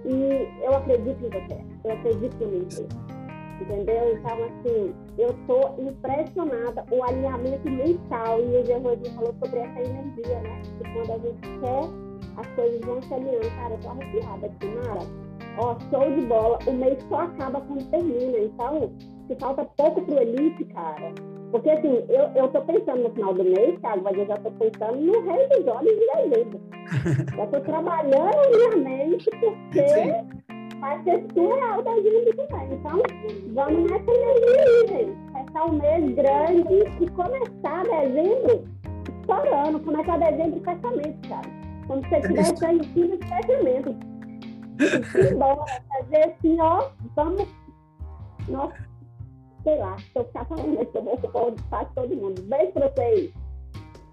[0.06, 1.64] E eu acredito em você.
[1.84, 3.09] Eu acredito nisso
[3.64, 4.18] entendeu?
[4.18, 10.40] Então, assim, eu estou impressionada, o alinhamento mental, e o Gerrodinho falou sobre essa energia,
[10.42, 10.62] né?
[10.78, 13.50] Que quando a gente quer, as coisas vão se alinhando.
[13.56, 15.30] Cara, eu tô arrepiada aqui, Mara.
[15.58, 16.60] Ó, show de bola.
[16.68, 18.92] O mês só acaba quando termina, então,
[19.28, 21.14] se falta pouco pro Elite, cara.
[21.52, 24.52] Porque, assim, eu, eu tô pensando no final do mês, Thiago, mas eu já tô
[24.52, 26.62] pensando no rei dos olhos de dezembro.
[27.36, 29.88] já tô trabalhando minha mente, porque...
[29.88, 30.39] Sim
[30.80, 32.74] vai ser surreal da gente também.
[32.74, 33.02] Então,
[33.54, 35.18] vamos nessa energia aí, gente.
[35.34, 38.68] Fechar o mês grande e começar dezembro
[39.20, 39.80] estourando.
[39.80, 41.50] Começar dezembro de fechamento, cara.
[41.88, 43.96] Quando você tiver em cima de fechamento.
[45.32, 47.48] Embora, fazer assim, ó, vamos.
[48.48, 48.76] Nossa,
[49.64, 52.42] sei lá, se eu ficar falando isso, eu vou ocupar o espaço todo mundo.
[52.44, 53.32] Beijo pra vocês.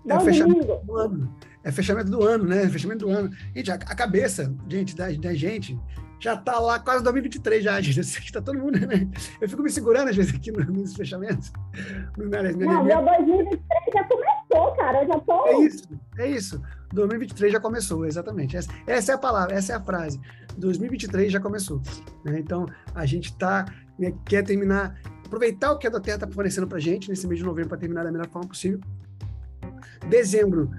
[0.08, 1.36] É fechamento do ano.
[1.64, 2.68] É fechamento do ano, né?
[2.68, 3.30] Fechamento do ano.
[3.54, 5.78] Gente, a, a cabeça, gente, da, da gente,
[6.26, 8.00] já tá lá quase 2023 já, gente.
[8.00, 9.08] Está todo mundo, né?
[9.40, 11.52] Eu fico me segurando às vezes aqui nos fechamentos.
[12.16, 13.60] No, na, Não, meu 2023
[13.94, 15.02] já começou, cara.
[15.02, 15.46] Eu já tô.
[15.46, 16.62] É isso, é isso.
[16.92, 18.56] 2023 já começou, exatamente.
[18.56, 20.20] Essa, essa é a palavra, essa é a frase.
[20.56, 21.80] 2023 já começou.
[22.24, 22.40] Né?
[22.40, 23.64] Então, a gente tá,
[23.98, 27.46] né, quer terminar, aproveitar o que a Doterra está fornecendo para gente nesse mês de
[27.46, 28.80] novembro para terminar da melhor forma possível.
[30.08, 30.70] Dezembro,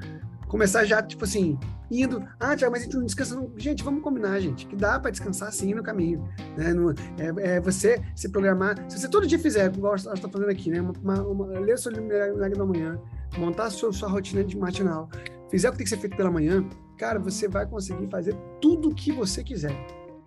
[0.48, 1.58] começar já, tipo assim,
[1.90, 2.24] indo.
[2.40, 3.36] Ah, Tiago, mas a gente não descansa.
[3.36, 3.52] Não.
[3.58, 6.28] Gente, vamos combinar, gente, que dá para descansar sim no caminho.
[6.58, 6.74] Né?
[6.74, 8.76] No, é, é, você se programar.
[8.90, 10.82] Se você todo dia fizer, igual nós estamos fazendo aqui, né?
[10.82, 13.00] Uma, uma, ler o seu milagre da manhã,
[13.38, 15.10] montar a sua, sua rotina de matinal,
[15.50, 18.90] fizer o que tem que ser feito pela manhã, cara, você vai conseguir fazer tudo
[18.90, 19.76] o que você quiser.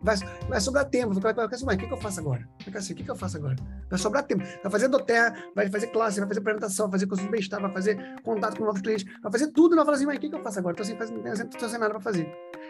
[0.02, 0.16] Vai,
[0.48, 1.12] vai sobrar tempo.
[1.20, 2.48] Vai, vai, vai, o que, que eu faço agora?
[2.74, 3.56] Assim, o que, que eu faço agora?
[3.88, 4.42] Vai sobrar tempo.
[4.62, 7.70] Vai fazer doterra, vai fazer classe, vai fazer apresentação, vai fazer curso de bem-estar, vai
[7.70, 9.70] fazer contato com novos clientes, vai fazer tudo.
[9.70, 10.72] Não vai falar assim, mas o que, que eu faço agora?
[10.72, 12.26] Estou sem, fazer, sem nada para fazer.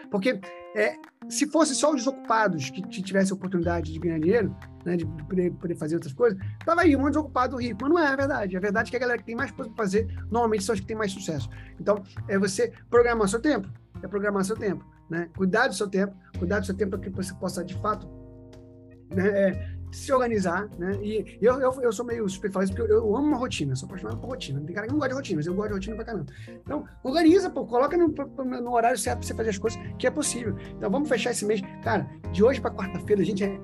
[0.09, 0.41] Porque
[0.75, 0.95] é,
[1.29, 5.75] se fosse só os desocupados que tivessem oportunidade de ganhar dinheiro, né, de poder, poder,
[5.75, 7.79] fazer outras coisas, tava aí um monte de rico.
[7.81, 8.57] Mas não é a verdade.
[8.57, 10.81] A verdade é que a galera que tem mais coisa para fazer, normalmente são os
[10.81, 11.49] que têm mais sucesso.
[11.79, 13.69] Então, é você programar seu tempo.
[14.03, 15.29] É programar seu tempo né?
[15.35, 18.07] Cuidar do seu tempo, cuidar do seu tempo para que você possa, de fato,
[19.13, 20.97] né, é, se organizar, né?
[21.03, 24.21] E eu, eu, eu sou meio isso porque eu, eu, amo uma rotina, sou apaixonado
[24.21, 24.61] por rotina.
[24.61, 26.25] Tem cara que não gosta de rotina, mas eu gosto de rotina pra caramba.
[26.47, 30.11] Então, organiza, pô, coloca no, no horário certo pra você fazer as coisas que é
[30.11, 30.55] possível.
[30.77, 31.59] Então, vamos fechar esse mês.
[31.83, 33.59] Cara, de hoje para quarta-feira, a gente é.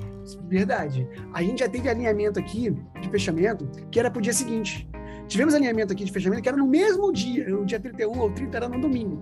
[0.49, 1.07] Verdade.
[1.33, 4.86] A gente já teve alinhamento aqui de fechamento que era pro dia seguinte.
[5.29, 8.57] Tivemos alinhamento aqui de fechamento que era no mesmo dia, o dia 31 ou 30
[8.57, 9.21] era no domingo.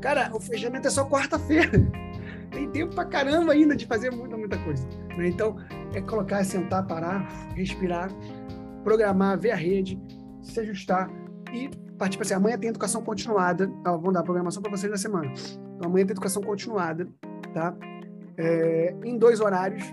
[0.00, 1.70] Cara, o fechamento é só quarta-feira.
[2.50, 4.86] Tem tempo pra caramba ainda de fazer muita, muita coisa.
[5.16, 5.28] Né?
[5.28, 5.56] Então,
[5.94, 8.10] é colocar, sentar, parar, respirar,
[8.82, 10.00] programar, ver a rede,
[10.42, 11.08] se ajustar
[11.52, 13.70] e partir para assim, amanhã tem educação continuada.
[13.86, 15.32] Ó, vamos dar a programação para vocês da semana.
[15.76, 17.06] Então, amanhã tem educação continuada,
[17.52, 17.76] tá?
[18.36, 19.84] É, em dois horários,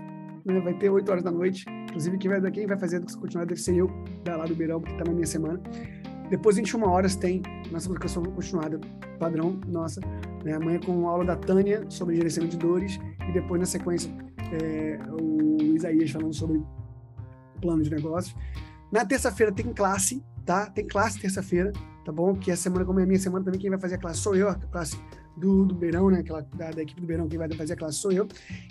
[0.44, 0.60] né?
[0.60, 1.64] Vai ter 8 horas da noite.
[1.84, 3.90] Inclusive, quem vai, quem vai fazer a educação continuada deve ser eu,
[4.24, 5.60] da lá do Beirão, porque está na minha semana.
[6.30, 8.80] Depois, 21 horas, tem nossa educação continuada
[9.18, 10.00] padrão nossa.
[10.44, 10.52] Né?
[10.52, 12.98] Amanhã com aula da Tânia sobre gerenciamento de dores.
[13.28, 14.10] E depois, na sequência,
[14.52, 16.62] é, o Isaías falando sobre
[17.60, 18.34] plano de negócios.
[18.90, 20.66] Na terça-feira tem classe, tá?
[20.66, 21.72] Tem classe terça-feira,
[22.04, 22.34] tá bom?
[22.34, 24.34] Que a semana, como é a minha semana também, quem vai fazer a classe sou
[24.34, 24.98] eu, a classe
[25.36, 26.20] do, do Beirão, né?
[26.20, 28.26] Aquela, da, da, equipe do Beirão, quem vai fazer a classe sou eu.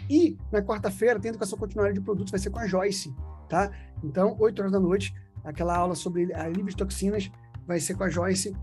[0.09, 3.13] E na quarta-feira tem educação continuada de produtos, vai ser com a Joyce,
[3.47, 3.71] tá?
[4.03, 7.31] Então, 8 horas da noite, aquela aula sobre a livre de toxinas
[7.67, 8.55] vai ser com a Joyce,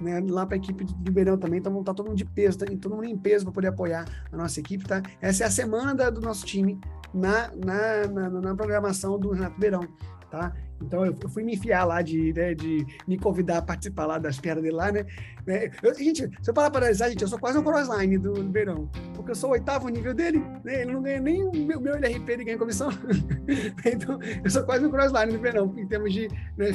[0.00, 1.58] né, lá para a equipe do Beirão também.
[1.58, 2.66] Então, vamos estar todo mundo de peso, tá?
[2.80, 5.02] todo mundo em peso para poder apoiar a nossa equipe, tá?
[5.20, 6.80] Essa é a semana da, do nosso time
[7.12, 9.86] na, na, na, na programação do Renato Beirão,
[10.30, 10.54] tá?
[10.84, 14.38] Então eu, fui me enfiar lá de, né, de me convidar a participar lá das
[14.38, 15.04] pernas dele lá, né?
[15.46, 18.32] É, eu, gente, se eu parar para analisar, gente, eu sou quase um crossline do,
[18.32, 20.82] do Beirão, porque eu sou o oitavo nível dele, né?
[20.82, 22.90] Ele não ganha nem o meu, meu LRP, ele ganha comissão.
[23.84, 26.68] então, eu sou quase um crossline do Beirão, em termos de né.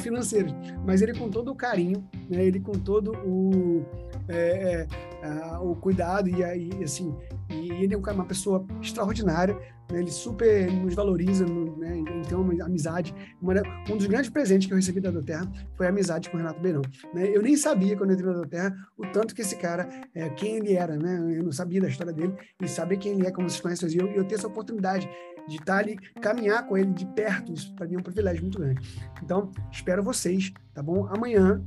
[0.86, 2.44] Mas ele com todo o carinho, né?
[2.44, 3.86] Ele com todo o,
[4.28, 4.88] é,
[5.22, 7.16] é, o cuidado e, aí, assim,
[7.50, 9.58] e ele é uma pessoa extraordinária,
[9.92, 10.00] né?
[10.00, 11.98] Ele super nos valoriza, né?
[12.26, 13.14] Então, uma amizade.
[13.42, 13.54] Uma,
[13.90, 16.60] um dos grandes presentes que eu recebi da Terra foi a amizade com o Renato
[16.60, 16.82] Beirão.
[17.14, 17.36] Né?
[17.36, 20.58] Eu nem sabia, quando eu entrei na Terra, o tanto que esse cara, é, quem
[20.58, 21.38] ele era, né?
[21.38, 23.98] Eu não sabia da história dele, e saber quem ele é, como vocês conhecem, e
[23.98, 25.10] eu, eu ter essa oportunidade
[25.48, 28.60] de estar ali, caminhar com ele de perto, isso para mim é um privilégio muito
[28.60, 28.82] grande.
[29.24, 31.08] Então, espero vocês, tá bom?
[31.08, 31.64] Amanhã,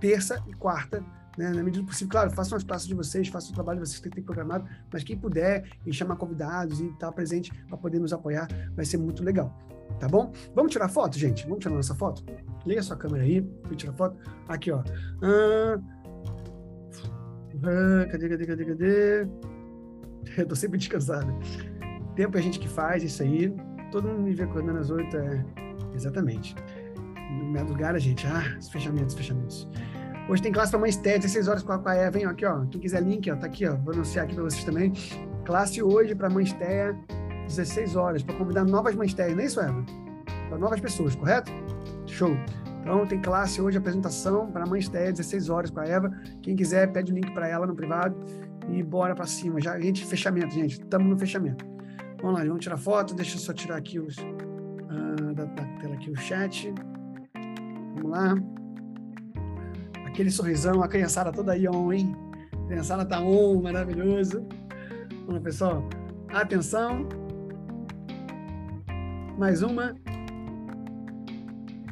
[0.00, 1.02] terça e quarta,
[1.36, 2.10] né, na medida do possível.
[2.10, 5.04] Claro, façam as classes de vocês, façam o trabalho de vocês que têm programado, mas
[5.04, 9.22] quem puder e chamar convidados e estar presente para poder nos apoiar, vai ser muito
[9.24, 9.56] legal.
[9.98, 10.32] Tá bom?
[10.54, 11.44] Vamos tirar foto, gente?
[11.44, 12.24] Vamos tirar nossa foto?
[12.66, 14.16] Liga sua câmera aí, vou tirar foto.
[14.48, 14.82] Aqui, ó.
[15.22, 15.78] Ah,
[17.64, 19.28] ah, cadê, cadê, cadê, cadê?
[20.36, 21.32] Eu tô sempre descansado.
[22.14, 23.52] Tempo é a gente que faz isso aí.
[23.90, 25.44] Todo mundo me vê acordando às oito, é...
[25.94, 26.54] Exatamente.
[27.32, 28.26] No madrugada, gente.
[28.26, 29.68] Ah, os fechamentos, fechamentos.
[30.28, 32.26] Hoje tem classe para mães TED, 16 horas com a, Eva, hein?
[32.26, 32.64] Aqui, ó.
[32.66, 33.76] Quem quiser link, ó, tá aqui, ó.
[33.76, 34.92] Vou anunciar aqui para vocês também.
[35.44, 36.98] Classe hoje para mães TED,
[37.48, 39.84] 16 horas, para convidar novas mães TED, não é isso, Eva?
[40.48, 41.50] Para novas pessoas, correto?
[42.06, 42.36] Show.
[42.80, 46.10] Então, tem classe hoje, apresentação para mães TED, 16 horas com a Eva.
[46.42, 48.16] Quem quiser, pede o link para ela no privado
[48.70, 49.60] e bora para cima.
[49.60, 50.80] Já, gente, fechamento, gente.
[50.80, 51.64] Estamos no fechamento.
[52.22, 53.14] Vamos lá, vamos tirar foto.
[53.14, 56.72] Deixa eu só tirar aqui os, uh, da, da tela aqui o chat.
[57.94, 58.34] Vamos lá
[60.18, 62.16] aquele sorrisão, a criançada toda aí on, hein?
[62.52, 64.44] A criançada tá on, maravilhoso.
[65.20, 65.88] Vamos lá, pessoal.
[66.28, 67.08] Atenção.
[69.38, 69.94] Mais uma.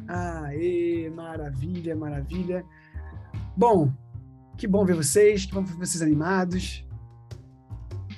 [0.07, 2.65] Aê, maravilha, maravilha.
[3.55, 3.91] Bom,
[4.57, 6.85] que bom ver vocês, que bom ver vocês animados.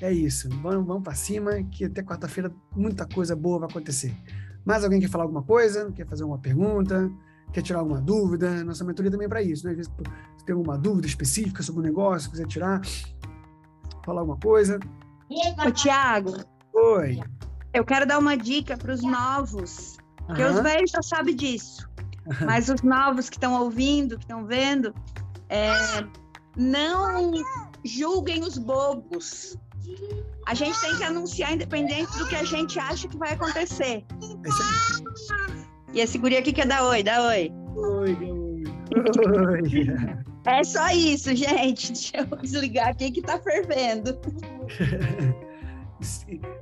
[0.01, 4.15] É isso, vamos, vamos para cima, que até quarta-feira muita coisa boa vai acontecer.
[4.65, 5.91] Mais alguém quer falar alguma coisa?
[5.91, 7.11] Quer fazer uma pergunta?
[7.51, 9.71] quer tirar alguma dúvida, nossa mentoria também é para isso, né?
[9.71, 9.91] Às vezes
[10.37, 12.81] você tem alguma dúvida específica sobre o negócio, quiser tirar,
[14.05, 14.79] falar alguma coisa.
[15.65, 16.33] Ô, Tiago.
[16.73, 17.19] Oi.
[17.73, 21.87] Eu quero dar uma dica para os novos, porque os velhos já sabem disso,
[22.45, 24.93] mas os novos que estão ouvindo, que estão vendo,
[25.49, 25.71] é,
[26.57, 27.33] não
[27.83, 29.57] julguem os bobos.
[30.47, 34.03] A gente tem que anunciar independente do que a gente acha que vai acontecer.
[35.93, 37.51] E esse guri aqui quer dar oi, dá oi.
[37.75, 38.17] Oi,
[39.49, 40.19] oi.
[40.45, 41.91] É só isso, gente.
[41.91, 44.19] Deixa eu desligar aqui que tá fervendo.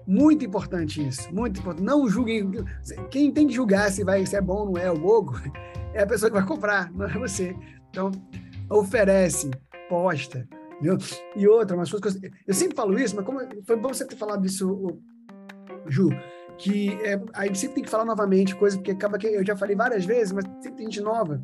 [0.06, 1.86] Muito importante isso, muito importante.
[1.86, 2.52] Não julguem.
[3.10, 5.40] Quem tem que julgar se, vai, se é bom ou não é o bogo
[5.94, 7.56] é a pessoa que vai comprar, não é você.
[7.90, 8.12] Então,
[8.70, 9.50] oferece,
[9.90, 10.48] posta.
[11.36, 14.46] E outra, umas coisas eu, sempre falo isso, mas como foi bom você ter falado
[14.46, 15.00] isso,
[15.88, 16.10] Ju
[16.58, 19.56] que é, a gente sempre tem que falar novamente coisa, porque acaba que eu já
[19.56, 21.40] falei várias vezes, mas sempre tem gente nova.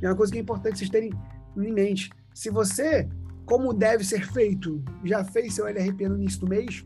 [0.00, 1.12] É uma coisa que é importante vocês terem
[1.56, 2.10] em mente.
[2.32, 3.08] Se você,
[3.44, 6.82] como deve ser feito, já fez seu LRP no início do mês,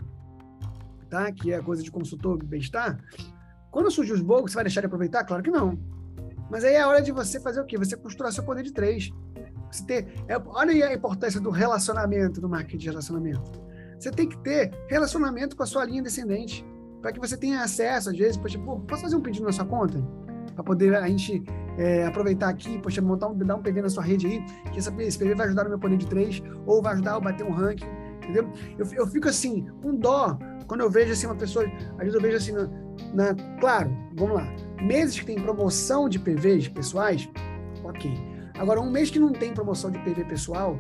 [1.08, 1.30] tá?
[1.32, 2.98] Que é coisa de consultor bem-estar,
[3.70, 5.24] quando surgir os bogos, você vai deixar de aproveitar?
[5.24, 5.78] Claro que não.
[6.50, 7.76] Mas aí é a hora de você fazer o quê?
[7.76, 9.10] Você costurar seu poder de três.
[9.70, 13.52] Você ter, é, olha aí a importância do relacionamento, do marketing de relacionamento.
[13.98, 16.64] Você tem que ter relacionamento com a sua linha descendente
[17.02, 19.64] para que você tenha acesso, às vezes, poxa, pô, posso fazer um pedido na sua
[19.64, 20.02] conta?
[20.54, 21.42] Para poder a gente
[21.76, 24.92] é, aproveitar aqui, poxa, montar um, dar um PV na sua rede aí, que essa,
[25.02, 27.52] esse PV vai ajudar no meu poder de três, ou vai ajudar a bater um
[27.52, 27.86] ranking,
[28.28, 28.50] entendeu?
[28.78, 32.20] Eu, eu fico assim, com dó, quando eu vejo assim uma pessoa, às vezes eu
[32.20, 32.68] vejo assim, na,
[33.14, 34.46] na claro, vamos lá,
[34.82, 37.28] meses que tem promoção de PVs pessoais,
[37.84, 38.12] ok.
[38.58, 40.76] Agora, um mês que não tem promoção de PV pessoal,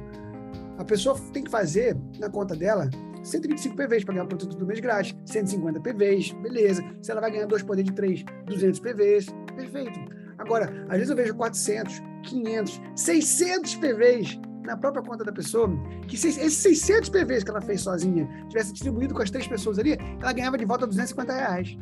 [0.76, 2.90] a pessoa tem que fazer na conta dela
[3.22, 6.84] 125 PVs para ganhar o produto do mês grátis, 150 PVs, beleza.
[7.00, 9.98] Se ela vai ganhar dois poderes de três, 200 PVs, perfeito.
[10.38, 15.68] Agora, às vezes eu vejo 400, 500, 600 PVs na própria conta da pessoa,
[16.06, 19.98] que esses 600 PVs que ela fez sozinha tivesse distribuído com as três pessoas ali,
[20.20, 21.78] ela ganhava de volta 250 reais.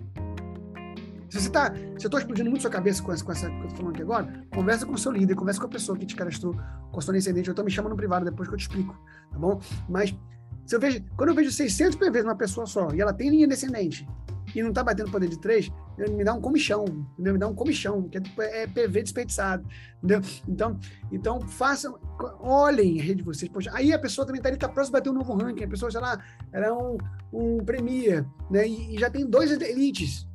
[1.29, 3.57] Se você está, se eu estou explodindo muito sua cabeça com essa, com essa que
[3.57, 6.07] eu estou falando aqui agora, conversa com o seu líder, conversa com a pessoa que
[6.07, 6.57] te cadastrou
[6.93, 7.49] com a sua ascendente.
[7.49, 8.97] Eu estou me chamando privado depois que eu te explico,
[9.33, 9.61] tá bom?
[9.89, 10.17] Mas
[10.65, 13.49] se eu vejo, quando eu vejo 600 PVs numa pessoa só e ela tem linha
[13.49, 14.09] descendente
[14.55, 17.33] e não está batendo poder de três, me dá um comichão, entendeu?
[17.33, 19.67] Me dá um comichão, que é, é PV desperdiçado,
[20.03, 20.21] entendeu?
[20.47, 20.79] Então,
[21.11, 21.99] então façam,
[22.41, 23.51] olhem a rede de vocês.
[23.51, 25.69] Poxa, aí a pessoa também está ali, está próximo de bater um novo ranking, a
[25.69, 26.99] pessoa, sei lá, era um,
[27.33, 28.69] um Premier, né?
[28.69, 30.27] E, e já tem dois elites.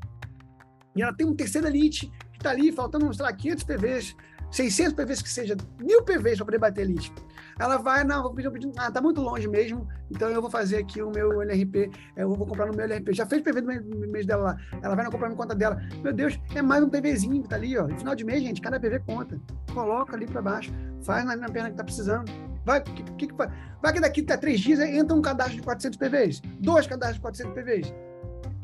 [0.96, 4.16] E ela tem um terceiro elite que está ali, faltando, sei lá, 500 PVs,
[4.52, 7.14] 600 PVs que seja, mil PVs para poder bater elite.
[7.60, 10.50] Ela vai, não, vou pedir, vou pedir, ah, tá muito longe mesmo, então eu vou
[10.50, 13.14] fazer aqui o meu LRP, eu vou comprar no meu LRP.
[13.14, 15.82] Já fez PV do mês dela lá, ela vai não comprar na conta dela.
[16.04, 17.88] Meu Deus, é mais um PVzinho que tá ali, ó.
[17.88, 19.40] No final de mês, gente, cada PV conta.
[19.74, 22.32] Coloca ali para baixo, faz na, na perna que tá precisando.
[22.66, 23.34] Vai que, que,
[23.82, 27.22] vai que daqui tá três dias entra um cadastro de 400 PVs, dois cadastros de
[27.22, 27.94] 400 PVs.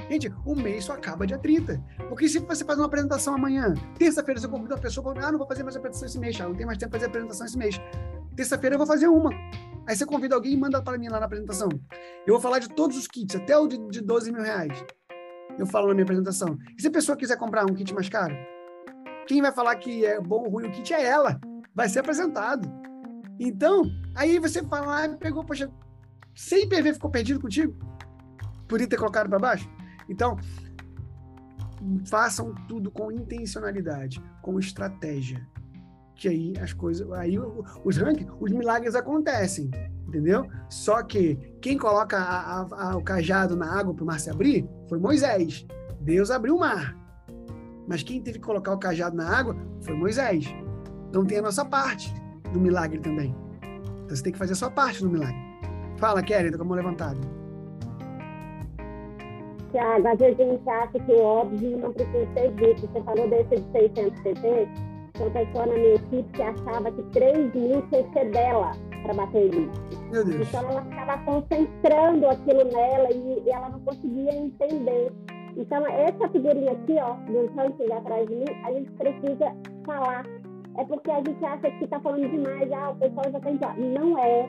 [0.09, 1.83] Gente, o mês só acaba dia 30.
[2.09, 5.47] Porque se você faz uma apresentação amanhã, terça-feira você convida a pessoa, ah, não vou
[5.47, 7.81] fazer mais apresentação esse mês, não tem mais tempo para fazer apresentação esse mês.
[8.35, 9.31] Terça-feira eu vou fazer uma.
[9.87, 11.69] Aí você convida alguém e manda para mim lá na apresentação.
[12.25, 14.85] Eu vou falar de todos os kits, até o de, de 12 mil reais.
[15.57, 16.57] Eu falo na minha apresentação.
[16.77, 18.35] E se a pessoa quiser comprar um kit mais caro?
[19.27, 21.39] Quem vai falar que é bom ou ruim o kit é ela.
[21.73, 22.69] Vai ser apresentado.
[23.39, 23.83] Então,
[24.15, 25.69] aí você fala, ah, pegou, poxa,
[26.35, 27.73] 100 PV ficou perdido contigo?
[28.67, 29.76] Por ter colocado para baixo?
[30.09, 30.37] Então,
[32.05, 35.47] façam tudo com intencionalidade, com estratégia.
[36.15, 39.69] Que aí as coisas, aí os rankings, os milagres acontecem,
[40.07, 40.47] entendeu?
[40.67, 44.29] Só que quem coloca a, a, a, o cajado na água para o mar se
[44.29, 45.65] abrir foi Moisés.
[46.01, 46.97] Deus abriu o mar.
[47.87, 50.45] Mas quem teve que colocar o cajado na água foi Moisés.
[51.09, 52.11] Então tem a nossa parte
[52.51, 53.35] do milagre também.
[54.05, 55.37] Então você tem que fazer a sua parte do milagre.
[55.97, 57.19] Fala, Kelly, tá com a mão levantada.
[59.71, 62.87] Tiago, às vezes a gente acha que o óbvio não precisa ser dito.
[62.87, 64.67] Você falou desse de 600 CP,
[65.17, 68.71] tem pessoa na minha equipe que achava que 3 mil tinha que ser dela
[69.03, 69.79] para bater limite.
[70.11, 75.11] Então ela ficava concentrando aquilo nela e, e, ela não conseguia entender.
[75.55, 80.23] Então, essa figurinha aqui, ó, do ranking atrás de mim, a gente precisa falar.
[80.77, 83.81] É porque a gente acha que está falando demais, ah, o pessoal já tem que.
[83.81, 84.47] Não é.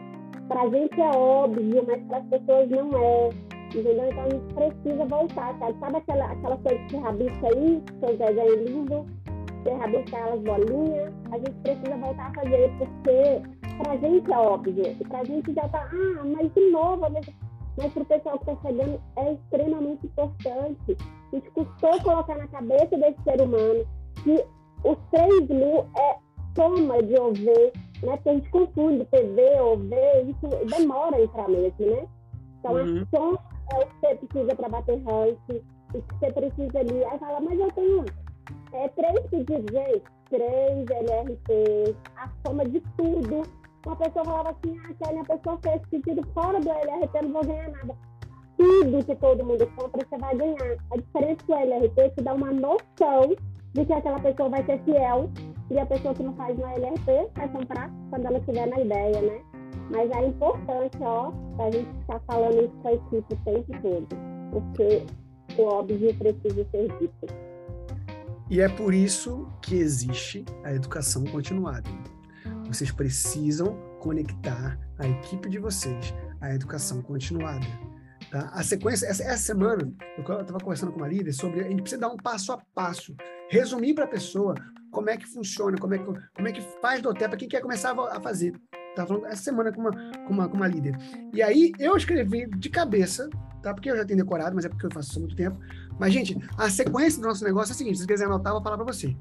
[0.48, 3.30] Para a gente é óbvio, mas para as pessoas não é
[3.76, 4.08] entendeu?
[4.08, 5.78] Então a gente precisa voltar, sabe?
[5.78, 9.06] Sabe aquela, aquela coisa que rabisca aí, seu desenho lindo,
[9.62, 11.12] você rabisca elas bolinhas?
[11.32, 15.68] A gente precisa voltar a fazer, porque pra gente é óbvio, e pra gente já
[15.68, 17.26] tá, ah, mas de novo, mas,
[17.76, 20.96] mas pro pessoal que tá chegando é extremamente importante.
[21.32, 23.86] A gente custou colocar na cabeça desse ser humano
[24.24, 24.44] que
[24.84, 26.16] os 3 mil é
[26.56, 27.44] soma de OV,
[28.02, 28.16] né?
[28.16, 29.94] Porque a gente confunde PV, OV,
[30.28, 32.06] isso demora a entrar mesmo, né?
[32.58, 33.02] Então, uhum.
[33.02, 37.04] a soma é o que você precisa para bater rank, o que você precisa ali.
[37.04, 38.04] Aí fala, mas eu tenho
[38.72, 43.42] é, três pedidos, gente, três LRP, a soma de tudo.
[43.86, 47.44] Uma pessoa falava assim, ah, Kelly, a pessoa fez pedido fora do LRP, não vou
[47.44, 47.94] ganhar nada.
[48.56, 50.76] Tudo que todo mundo compra, você vai ganhar.
[50.92, 53.34] A diferença do LRP te dá uma noção
[53.74, 55.30] de que aquela pessoa vai ser fiel
[55.70, 59.22] e a pessoa que não faz no LRP vai comprar quando ela estiver na ideia,
[59.22, 59.40] né?
[59.90, 64.08] Mas é importante, ó, a gente estar falando isso com a equipe o tempo todo,
[64.52, 65.06] porque
[65.60, 67.26] o óbvio precisa ser dito.
[68.50, 71.88] E é por isso que existe a educação continuada.
[72.66, 77.66] Vocês precisam conectar a equipe de vocês à educação continuada.
[78.30, 78.50] Tá?
[78.52, 82.00] A sequência, essa, essa semana, eu estava conversando com uma líder sobre a gente precisa
[82.00, 83.14] dar um passo a passo,
[83.50, 84.54] resumir para a pessoa
[84.90, 87.48] como é que funciona, como é que, como é que faz do hotel para quem
[87.48, 88.52] quer começar a fazer.
[88.98, 90.98] Estava falando essa semana com uma, com, uma, com uma líder.
[91.32, 93.30] E aí eu escrevi de cabeça,
[93.62, 93.72] tá?
[93.72, 95.56] Porque eu já tenho decorado, mas é porque eu faço isso há muito tempo.
[95.98, 98.56] Mas, gente, a sequência do nosso negócio é a seguinte: se você quiser anotar, eu
[98.56, 99.16] vou falar para você.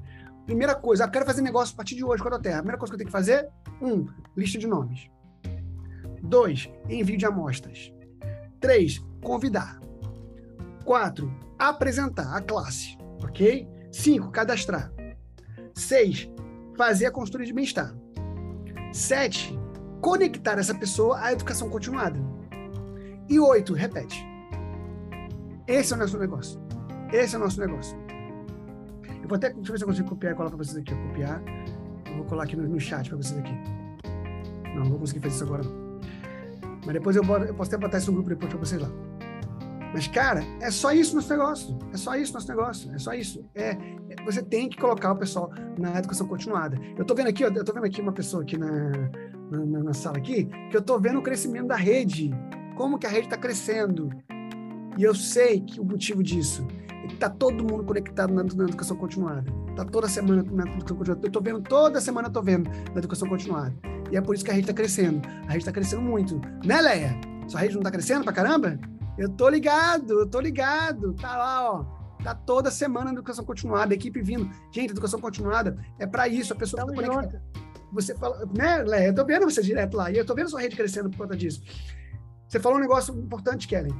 [0.46, 2.56] Primeira coisa, eu quero fazer negócio a partir de hoje com a Terra.
[2.56, 3.48] A primeira coisa que eu tenho que fazer:
[3.80, 5.08] um, lista de nomes.
[6.22, 7.92] Dois, envio de amostras.
[8.58, 9.78] Três, convidar.
[10.84, 12.98] Quatro, apresentar a classe.
[13.22, 13.68] Ok?
[13.92, 14.92] Cinco, cadastrar.
[15.72, 16.28] Seis,
[16.76, 17.94] fazer a construção de bem-estar.
[18.92, 19.57] Sete,
[20.00, 22.18] conectar essa pessoa à educação continuada.
[23.28, 24.26] E oito, repete.
[25.66, 26.60] Esse é o nosso negócio.
[27.12, 27.96] Esse é o nosso negócio.
[29.22, 30.94] Eu vou até, deixa eu ver se eu consigo copiar e colar para vocês aqui.
[30.94, 31.42] Copiar.
[32.16, 33.52] vou colar aqui no, no chat para vocês aqui.
[34.74, 35.62] Não, não vou conseguir fazer isso agora.
[35.62, 35.88] Não.
[36.86, 38.88] Mas depois eu, eu posso até botar isso no grupo depois para vocês lá.
[39.92, 41.78] Mas, cara, é só isso nosso negócio.
[41.92, 42.94] É só isso nosso negócio.
[42.94, 43.44] É só isso.
[43.54, 43.76] É, é,
[44.24, 46.78] você tem que colocar o pessoal na educação continuada.
[46.96, 49.10] Eu tô vendo aqui, eu tô vendo aqui uma pessoa aqui na,
[49.50, 52.30] na, na sala aqui, que eu tô vendo o crescimento da rede.
[52.76, 54.10] Como que a rede está crescendo.
[54.96, 56.66] E eu sei que o motivo disso
[57.04, 59.44] é que tá todo mundo conectado na, na educação continuada.
[59.76, 61.26] Tá toda semana na educação continuada.
[61.26, 63.74] Eu tô vendo, toda semana eu tô vendo na educação continuada.
[64.10, 65.26] E é por isso que a rede está crescendo.
[65.46, 66.40] A rede está crescendo muito.
[66.64, 67.20] Né, Leia?
[67.46, 68.78] Sua rede não está crescendo pra caramba?
[69.16, 71.14] Eu tô ligado, eu tô ligado.
[71.14, 71.98] Tá lá, ó.
[72.22, 74.50] Tá toda semana na educação continuada, a equipe vindo.
[74.72, 77.42] Gente, educação continuada é para isso, a pessoa tá conectada.
[77.92, 79.06] Você fala, né, Léa?
[79.08, 81.36] Eu tô vendo você direto lá, e eu tô vendo sua rede crescendo por conta
[81.36, 81.62] disso.
[82.48, 83.94] Você falou um negócio importante, Kellen.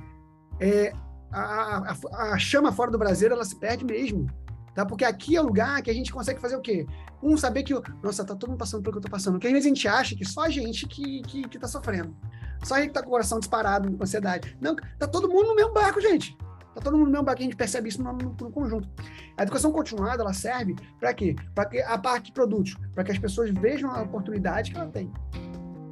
[0.61, 0.93] É,
[1.30, 4.26] a, a, a, chama fora do Brasil, ela se perde mesmo.
[4.74, 4.86] Tá?
[4.86, 6.86] Porque aqui é o lugar que a gente consegue fazer o quê?
[7.22, 9.34] Um, saber que, nossa, tá todo mundo passando pelo que eu tô passando.
[9.34, 12.16] Porque às vezes a gente acha que só a gente que, que, que tá sofrendo.
[12.62, 14.57] Só a gente tá com o coração disparado, com ansiedade.
[14.61, 16.36] Não, tá todo mundo no mesmo barco, gente.
[16.78, 18.88] Tá todo mundo no mesmo barco, a gente percebe isso no, no, no conjunto.
[19.36, 21.34] A educação continuada, ela serve para quê?
[21.52, 24.86] Para que a parte de produtos, para que as pessoas vejam a oportunidade que ela
[24.86, 25.12] tem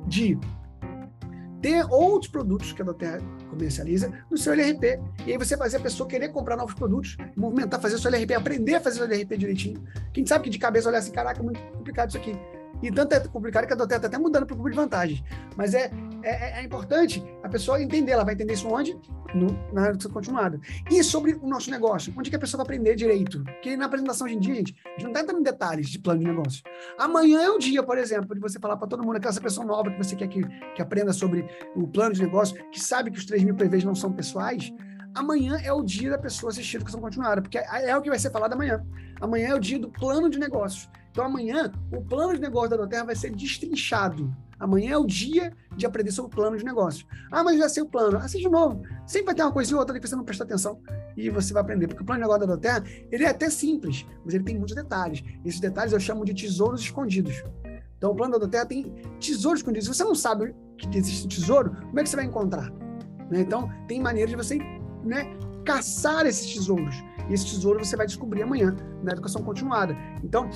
[0.06, 0.38] de
[1.60, 3.18] ter outros produtos que a Doterra
[3.50, 5.00] comercializa no seu LRP.
[5.26, 8.34] E aí você fazer a pessoa querer comprar novos produtos, movimentar, fazer o seu LRP,
[8.34, 9.82] aprender a fazer o LRP direitinho.
[10.12, 12.38] Quem sabe que de cabeça olhar assim, caraca, muito complicado isso aqui.
[12.82, 15.22] E tanto é complicado que a Doterra está até mudando para o grupo de vantagens.
[15.56, 15.90] Mas é,
[16.22, 18.12] é, é, importante a pessoa entender.
[18.12, 18.98] Ela vai entender isso onde?
[19.34, 20.60] No, na educação continuada.
[20.90, 22.12] E sobre o nosso negócio.
[22.16, 23.42] Onde que a pessoa vai aprender direito?
[23.44, 25.98] Porque na apresentação hoje em dia, gente, a gente não está entrando em detalhes de
[25.98, 26.62] plano de negócio.
[26.98, 29.90] Amanhã é o dia, por exemplo, de você falar para todo mundo, aquela pessoa nova
[29.90, 30.42] que você quer que,
[30.74, 33.94] que aprenda sobre o plano de negócio, que sabe que os 3 mil PVs não
[33.94, 34.72] são pessoais,
[35.14, 38.10] amanhã é o dia da pessoa assistir a educação continuada, porque é, é o que
[38.10, 38.84] vai ser falado amanhã.
[39.20, 40.88] Amanhã é o dia do plano de negócios.
[41.16, 44.30] Então, amanhã, o plano de negócio da Doterra vai ser destrinchado.
[44.60, 47.06] Amanhã é o dia de aprender sobre o plano de negócio.
[47.32, 48.18] Ah, mas já sei o plano.
[48.18, 48.82] Assiste de novo.
[49.06, 50.78] Sempre vai ter uma coisa ou outra ali que você não presta atenção
[51.16, 51.88] e você vai aprender.
[51.88, 54.74] Porque o plano de negócio da Doterra, ele é até simples, mas ele tem muitos
[54.74, 55.24] detalhes.
[55.42, 57.42] Esses detalhes eu chamo de tesouros escondidos.
[57.96, 59.88] Então, o plano da Doterra tem tesouros escondidos.
[59.88, 62.70] Se você não sabe que existe tesouro, como é que você vai encontrar?
[63.30, 63.40] Né?
[63.40, 64.58] Então, tem maneiras de você
[65.02, 66.94] né, caçar esses tesouros.
[67.30, 69.96] E esse tesouro você vai descobrir amanhã na educação continuada.
[70.22, 70.50] Então,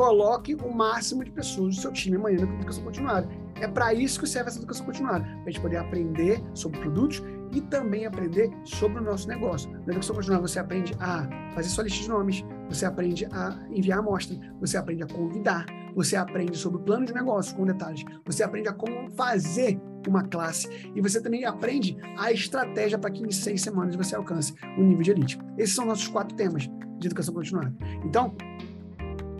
[0.00, 3.28] coloque o máximo de pessoas do seu time amanhã na educação continuada.
[3.60, 7.22] É para isso que serve essa educação continuada, para a gente poder aprender sobre produtos
[7.52, 9.70] e também aprender sobre o nosso negócio.
[9.70, 13.98] Na educação continuada você aprende a fazer sua lista de nomes, você aprende a enviar
[13.98, 18.42] amostra, você aprende a convidar, você aprende sobre o plano de negócio com detalhes, você
[18.42, 19.78] aprende a como fazer
[20.08, 24.54] uma classe e você também aprende a estratégia para que em seis semanas você alcance
[24.78, 25.38] o nível de elite.
[25.58, 27.74] Esses são nossos quatro temas de educação continuada.
[28.02, 28.34] Então,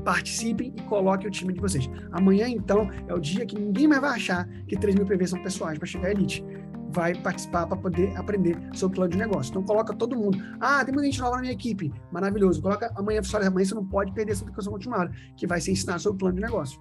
[0.01, 1.89] participem e coloquem o time de vocês.
[2.13, 5.43] Amanhã, então, é o dia que ninguém mais vai achar que 3 mil PVs são
[5.43, 6.45] pessoais para chegar à elite.
[6.93, 9.51] Vai participar para poder aprender sobre o plano de negócio.
[9.51, 10.39] Então, coloca todo mundo.
[10.59, 11.93] Ah, tem muita gente nova na minha equipe.
[12.11, 12.61] Maravilhoso.
[12.61, 15.99] Coloca amanhã, pessoal, amanhã você não pode perder essa educação continuada, que vai ser ensinar
[16.01, 16.81] sobre o plano de negócio.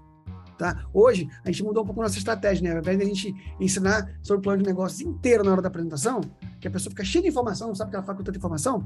[0.60, 0.86] Tá?
[0.94, 2.74] Hoje, a gente mudou um pouco nossa estratégia, né?
[2.74, 5.70] Ao invés de a gente ensinar sobre o plano de negócios inteiro na hora da
[5.70, 6.20] apresentação,
[6.60, 8.86] que a pessoa fica cheia de informação, não sabe que ela fala com tanta informação,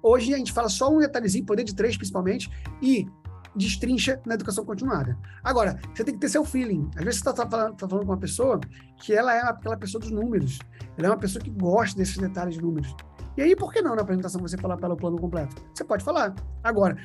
[0.00, 2.48] hoje a gente fala só um detalhezinho, poder de três principalmente,
[2.80, 3.08] e
[3.56, 5.16] destrincha na educação continuada.
[5.42, 6.90] Agora, você tem que ter seu feeling.
[6.96, 8.60] Às vezes você está tá falando, tá falando com uma pessoa
[9.00, 10.58] que ela é aquela pessoa dos números.
[10.96, 12.94] Ela é uma pessoa que gosta desses detalhes de números.
[13.36, 15.54] E aí, por que não na apresentação você falar para ela o plano completo?
[15.74, 16.34] Você pode falar.
[16.64, 16.96] Agora,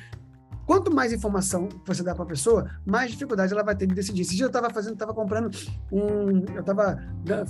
[0.72, 4.22] quanto mais informação você dá para a pessoa, mais dificuldade ela vai ter de decidir.
[4.22, 5.50] Esse dia eu estava fazendo, estava comprando
[5.92, 6.46] um.
[6.54, 6.98] Eu estava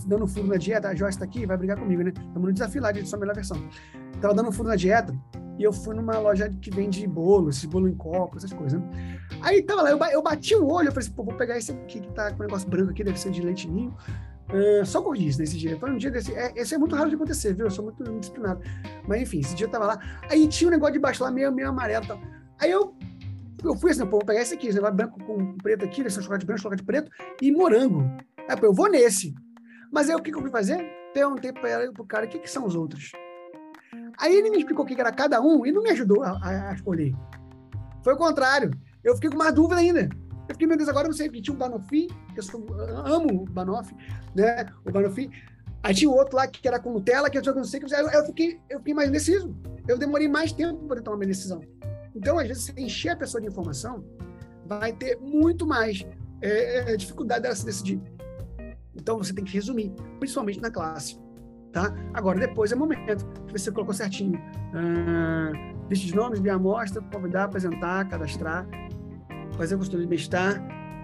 [0.04, 2.10] dando furo na dieta, a Joyce está aqui, vai brigar comigo, né?
[2.10, 3.56] Estamos no desafio lá de sua melhor versão.
[4.12, 5.16] Estava dando furo na dieta
[5.56, 9.20] e eu fui numa loja que vende bolo, esse bolo em copo, essas coisas, né?
[9.40, 11.70] Aí tava lá, eu, eu bati o olho, eu falei assim, pô, vou pegar esse
[11.70, 13.94] aqui que tá com um negócio branco aqui, deve ser de leite ninho.
[14.52, 15.78] Uh, só gordice nesse dia.
[15.78, 16.34] Foi um dia desse.
[16.34, 17.66] É, esse é muito raro de acontecer, viu?
[17.66, 18.60] Eu sou muito disciplinado.
[19.06, 20.00] Mas enfim, esse dia eu tava lá.
[20.28, 22.20] Aí tinha um negócio de baixo lá, meio, meio amarelo tal.
[22.62, 22.94] Aí eu,
[23.64, 26.20] eu fui assim, pô, vou pegar esse aqui, esse negócio branco com preto aqui, esse
[26.20, 27.10] chocolate branco, chocolate preto
[27.40, 28.02] e morango.
[28.48, 29.34] Aí, pô, eu vou nesse.
[29.90, 30.78] Mas aí o que, que eu fui fazer?
[31.14, 33.12] Perguntei para o cara o que, que são os outros.
[34.18, 36.38] Aí ele me explicou o que era cada um e não me ajudou a,
[36.70, 37.14] a escolher.
[38.02, 38.70] Foi o contrário.
[39.04, 40.08] Eu fiquei com mais dúvida ainda.
[40.48, 42.66] Eu fiquei, meu Deus, agora eu não sei, porque tinha um Banoffee, que eu sou,
[43.04, 43.96] amo o Banoffee,
[44.34, 44.66] né?
[44.84, 45.30] O Banoffee.
[45.82, 48.60] Aí tinha outro lá que era com Nutella, que eu não sei, que eu, fiquei,
[48.70, 49.54] eu fiquei mais indeciso.
[49.86, 51.60] Eu demorei mais tempo para tomar uma decisão.
[52.14, 54.04] Então, às vezes, você encher a pessoa de informação,
[54.66, 56.06] vai ter muito mais
[56.40, 58.00] é, é dificuldade dela se decidir.
[58.94, 61.18] Então, você tem que resumir, principalmente na classe
[61.72, 61.92] tá?
[62.12, 64.38] Agora, depois é momento que você colocou certinho.
[64.38, 68.66] Uh, lista de nomes, minha amostra, convidar, apresentar, cadastrar.
[69.56, 70.62] fazer consultoria de bem-estar,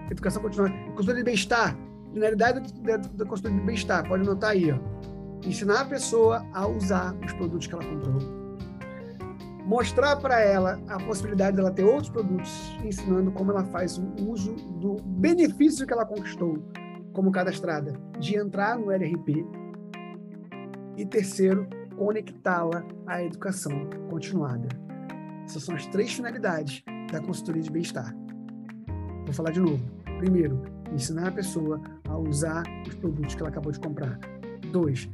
[0.09, 0.73] educação continuada.
[0.91, 1.75] Consultoria de bem-estar,
[2.13, 4.77] finalidade da, da consultoria de bem-estar, pode anotar aí, ó.
[5.45, 8.38] Ensinar a pessoa a usar os produtos que ela comprou
[9.69, 14.55] mostrar para ela a possibilidade dela ter outros produtos, ensinando como ela faz o uso
[14.55, 16.57] do benefício que ela conquistou
[17.13, 19.45] como cadastrada, de entrar no LRP.
[20.97, 24.67] E terceiro, conectá-la à educação continuada.
[25.45, 28.11] Essas são as três finalidades da consultoria de bem-estar.
[29.23, 29.83] Vou falar de novo.
[30.17, 34.19] Primeiro, ensinar a pessoa a usar os produtos que ela acabou de comprar.
[34.71, 35.07] Dois,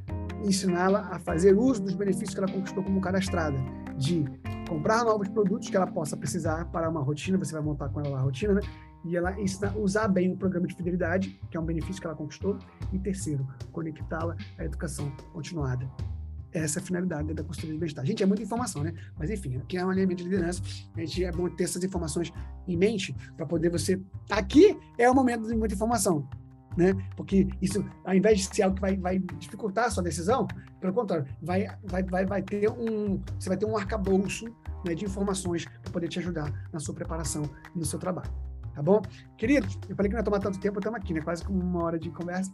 [0.46, 3.58] ensiná-la a fazer uso dos benefícios que ela conquistou como cadastrada
[3.98, 4.26] de
[4.68, 8.18] comprar novos produtos que ela possa precisar para uma rotina, você vai montar com ela
[8.18, 8.62] a rotina, né?
[9.04, 12.16] E ela ensinar, usar bem o programa de fidelidade, que é um benefício que ela
[12.16, 12.58] conquistou.
[12.92, 15.88] E terceiro, conectá-la à educação continuada.
[16.52, 18.06] Essa é a finalidade da consultoria de bem-estar.
[18.06, 18.94] Gente, é muita informação, né?
[19.20, 20.62] Mas enfim, aqui é um alinhamento de liderança.
[20.96, 22.34] A gente é bom ter essas informações
[22.68, 24.02] em mente para poder você.
[24.30, 26.28] Aqui é o momento de muita informação
[26.78, 26.94] né?
[27.16, 30.48] Porque isso, ao invés de ser algo que vai, vai dificultar a sua decisão,
[30.80, 34.46] pelo contrário, vai, vai, vai, vai ter um, você vai ter um arcabouço
[34.86, 37.44] né, de informações para poder te ajudar na sua preparação
[37.76, 38.32] e no seu trabalho.
[38.74, 39.02] Tá bom?
[39.38, 41.22] Queridos, eu falei que não ia tomar tanto tempo, estamos aqui, né?
[41.22, 42.52] Quase como uma hora de conversa.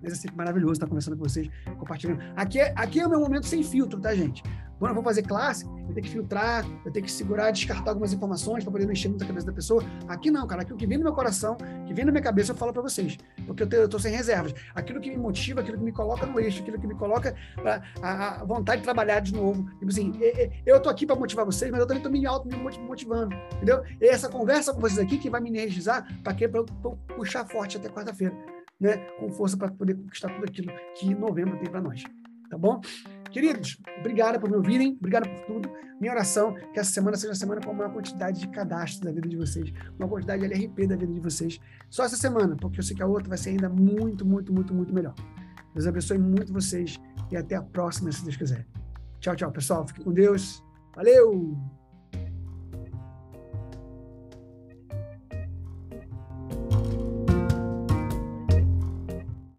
[0.00, 2.20] Mas é sempre maravilhoso estar conversando com vocês, compartilhando.
[2.36, 4.42] Aqui é, aqui é o meu momento sem filtro, tá, gente?
[4.82, 8.12] Quando eu vou fazer classe, eu tenho que filtrar, eu tenho que segurar, descartar algumas
[8.12, 9.80] informações para poder mexer muito a cabeça da pessoa.
[10.08, 10.62] Aqui não, cara.
[10.62, 11.56] Aqui o que vem no meu coração,
[11.86, 13.16] que vem na minha cabeça, eu falo para vocês.
[13.46, 14.52] Porque eu, estou sem reservas.
[14.74, 17.80] Aquilo que me motiva, aquilo que me coloca no eixo, aquilo que me coloca pra,
[18.02, 19.70] a, a vontade de trabalhar de novo.
[19.78, 20.18] Tipo assim,
[20.66, 23.84] eu estou aqui para motivar vocês, mas eu também estou me auto me motivando, entendeu?
[24.00, 26.34] E essa conversa com vocês aqui que vai me energizar para?
[26.34, 28.36] Para eu puxar forte até quarta-feira
[28.80, 32.02] né, com força para poder conquistar tudo aquilo que novembro tem para nós.
[32.50, 32.80] Tá bom?
[33.32, 35.70] Queridos, obrigado por me ouvirem, obrigado por tudo.
[36.00, 39.12] Minha oração que essa semana seja uma semana com a maior quantidade de cadastros da
[39.12, 41.58] vida de vocês, uma quantidade de LRP da vida de vocês.
[41.88, 44.74] Só essa semana, porque eu sei que a outra vai ser ainda muito, muito, muito,
[44.74, 45.14] muito melhor.
[45.72, 48.66] Deus abençoe muito vocês e até a próxima, se Deus quiser.
[49.20, 49.86] Tchau, tchau, pessoal.
[49.86, 50.62] Fique com Deus.
[50.94, 51.81] Valeu!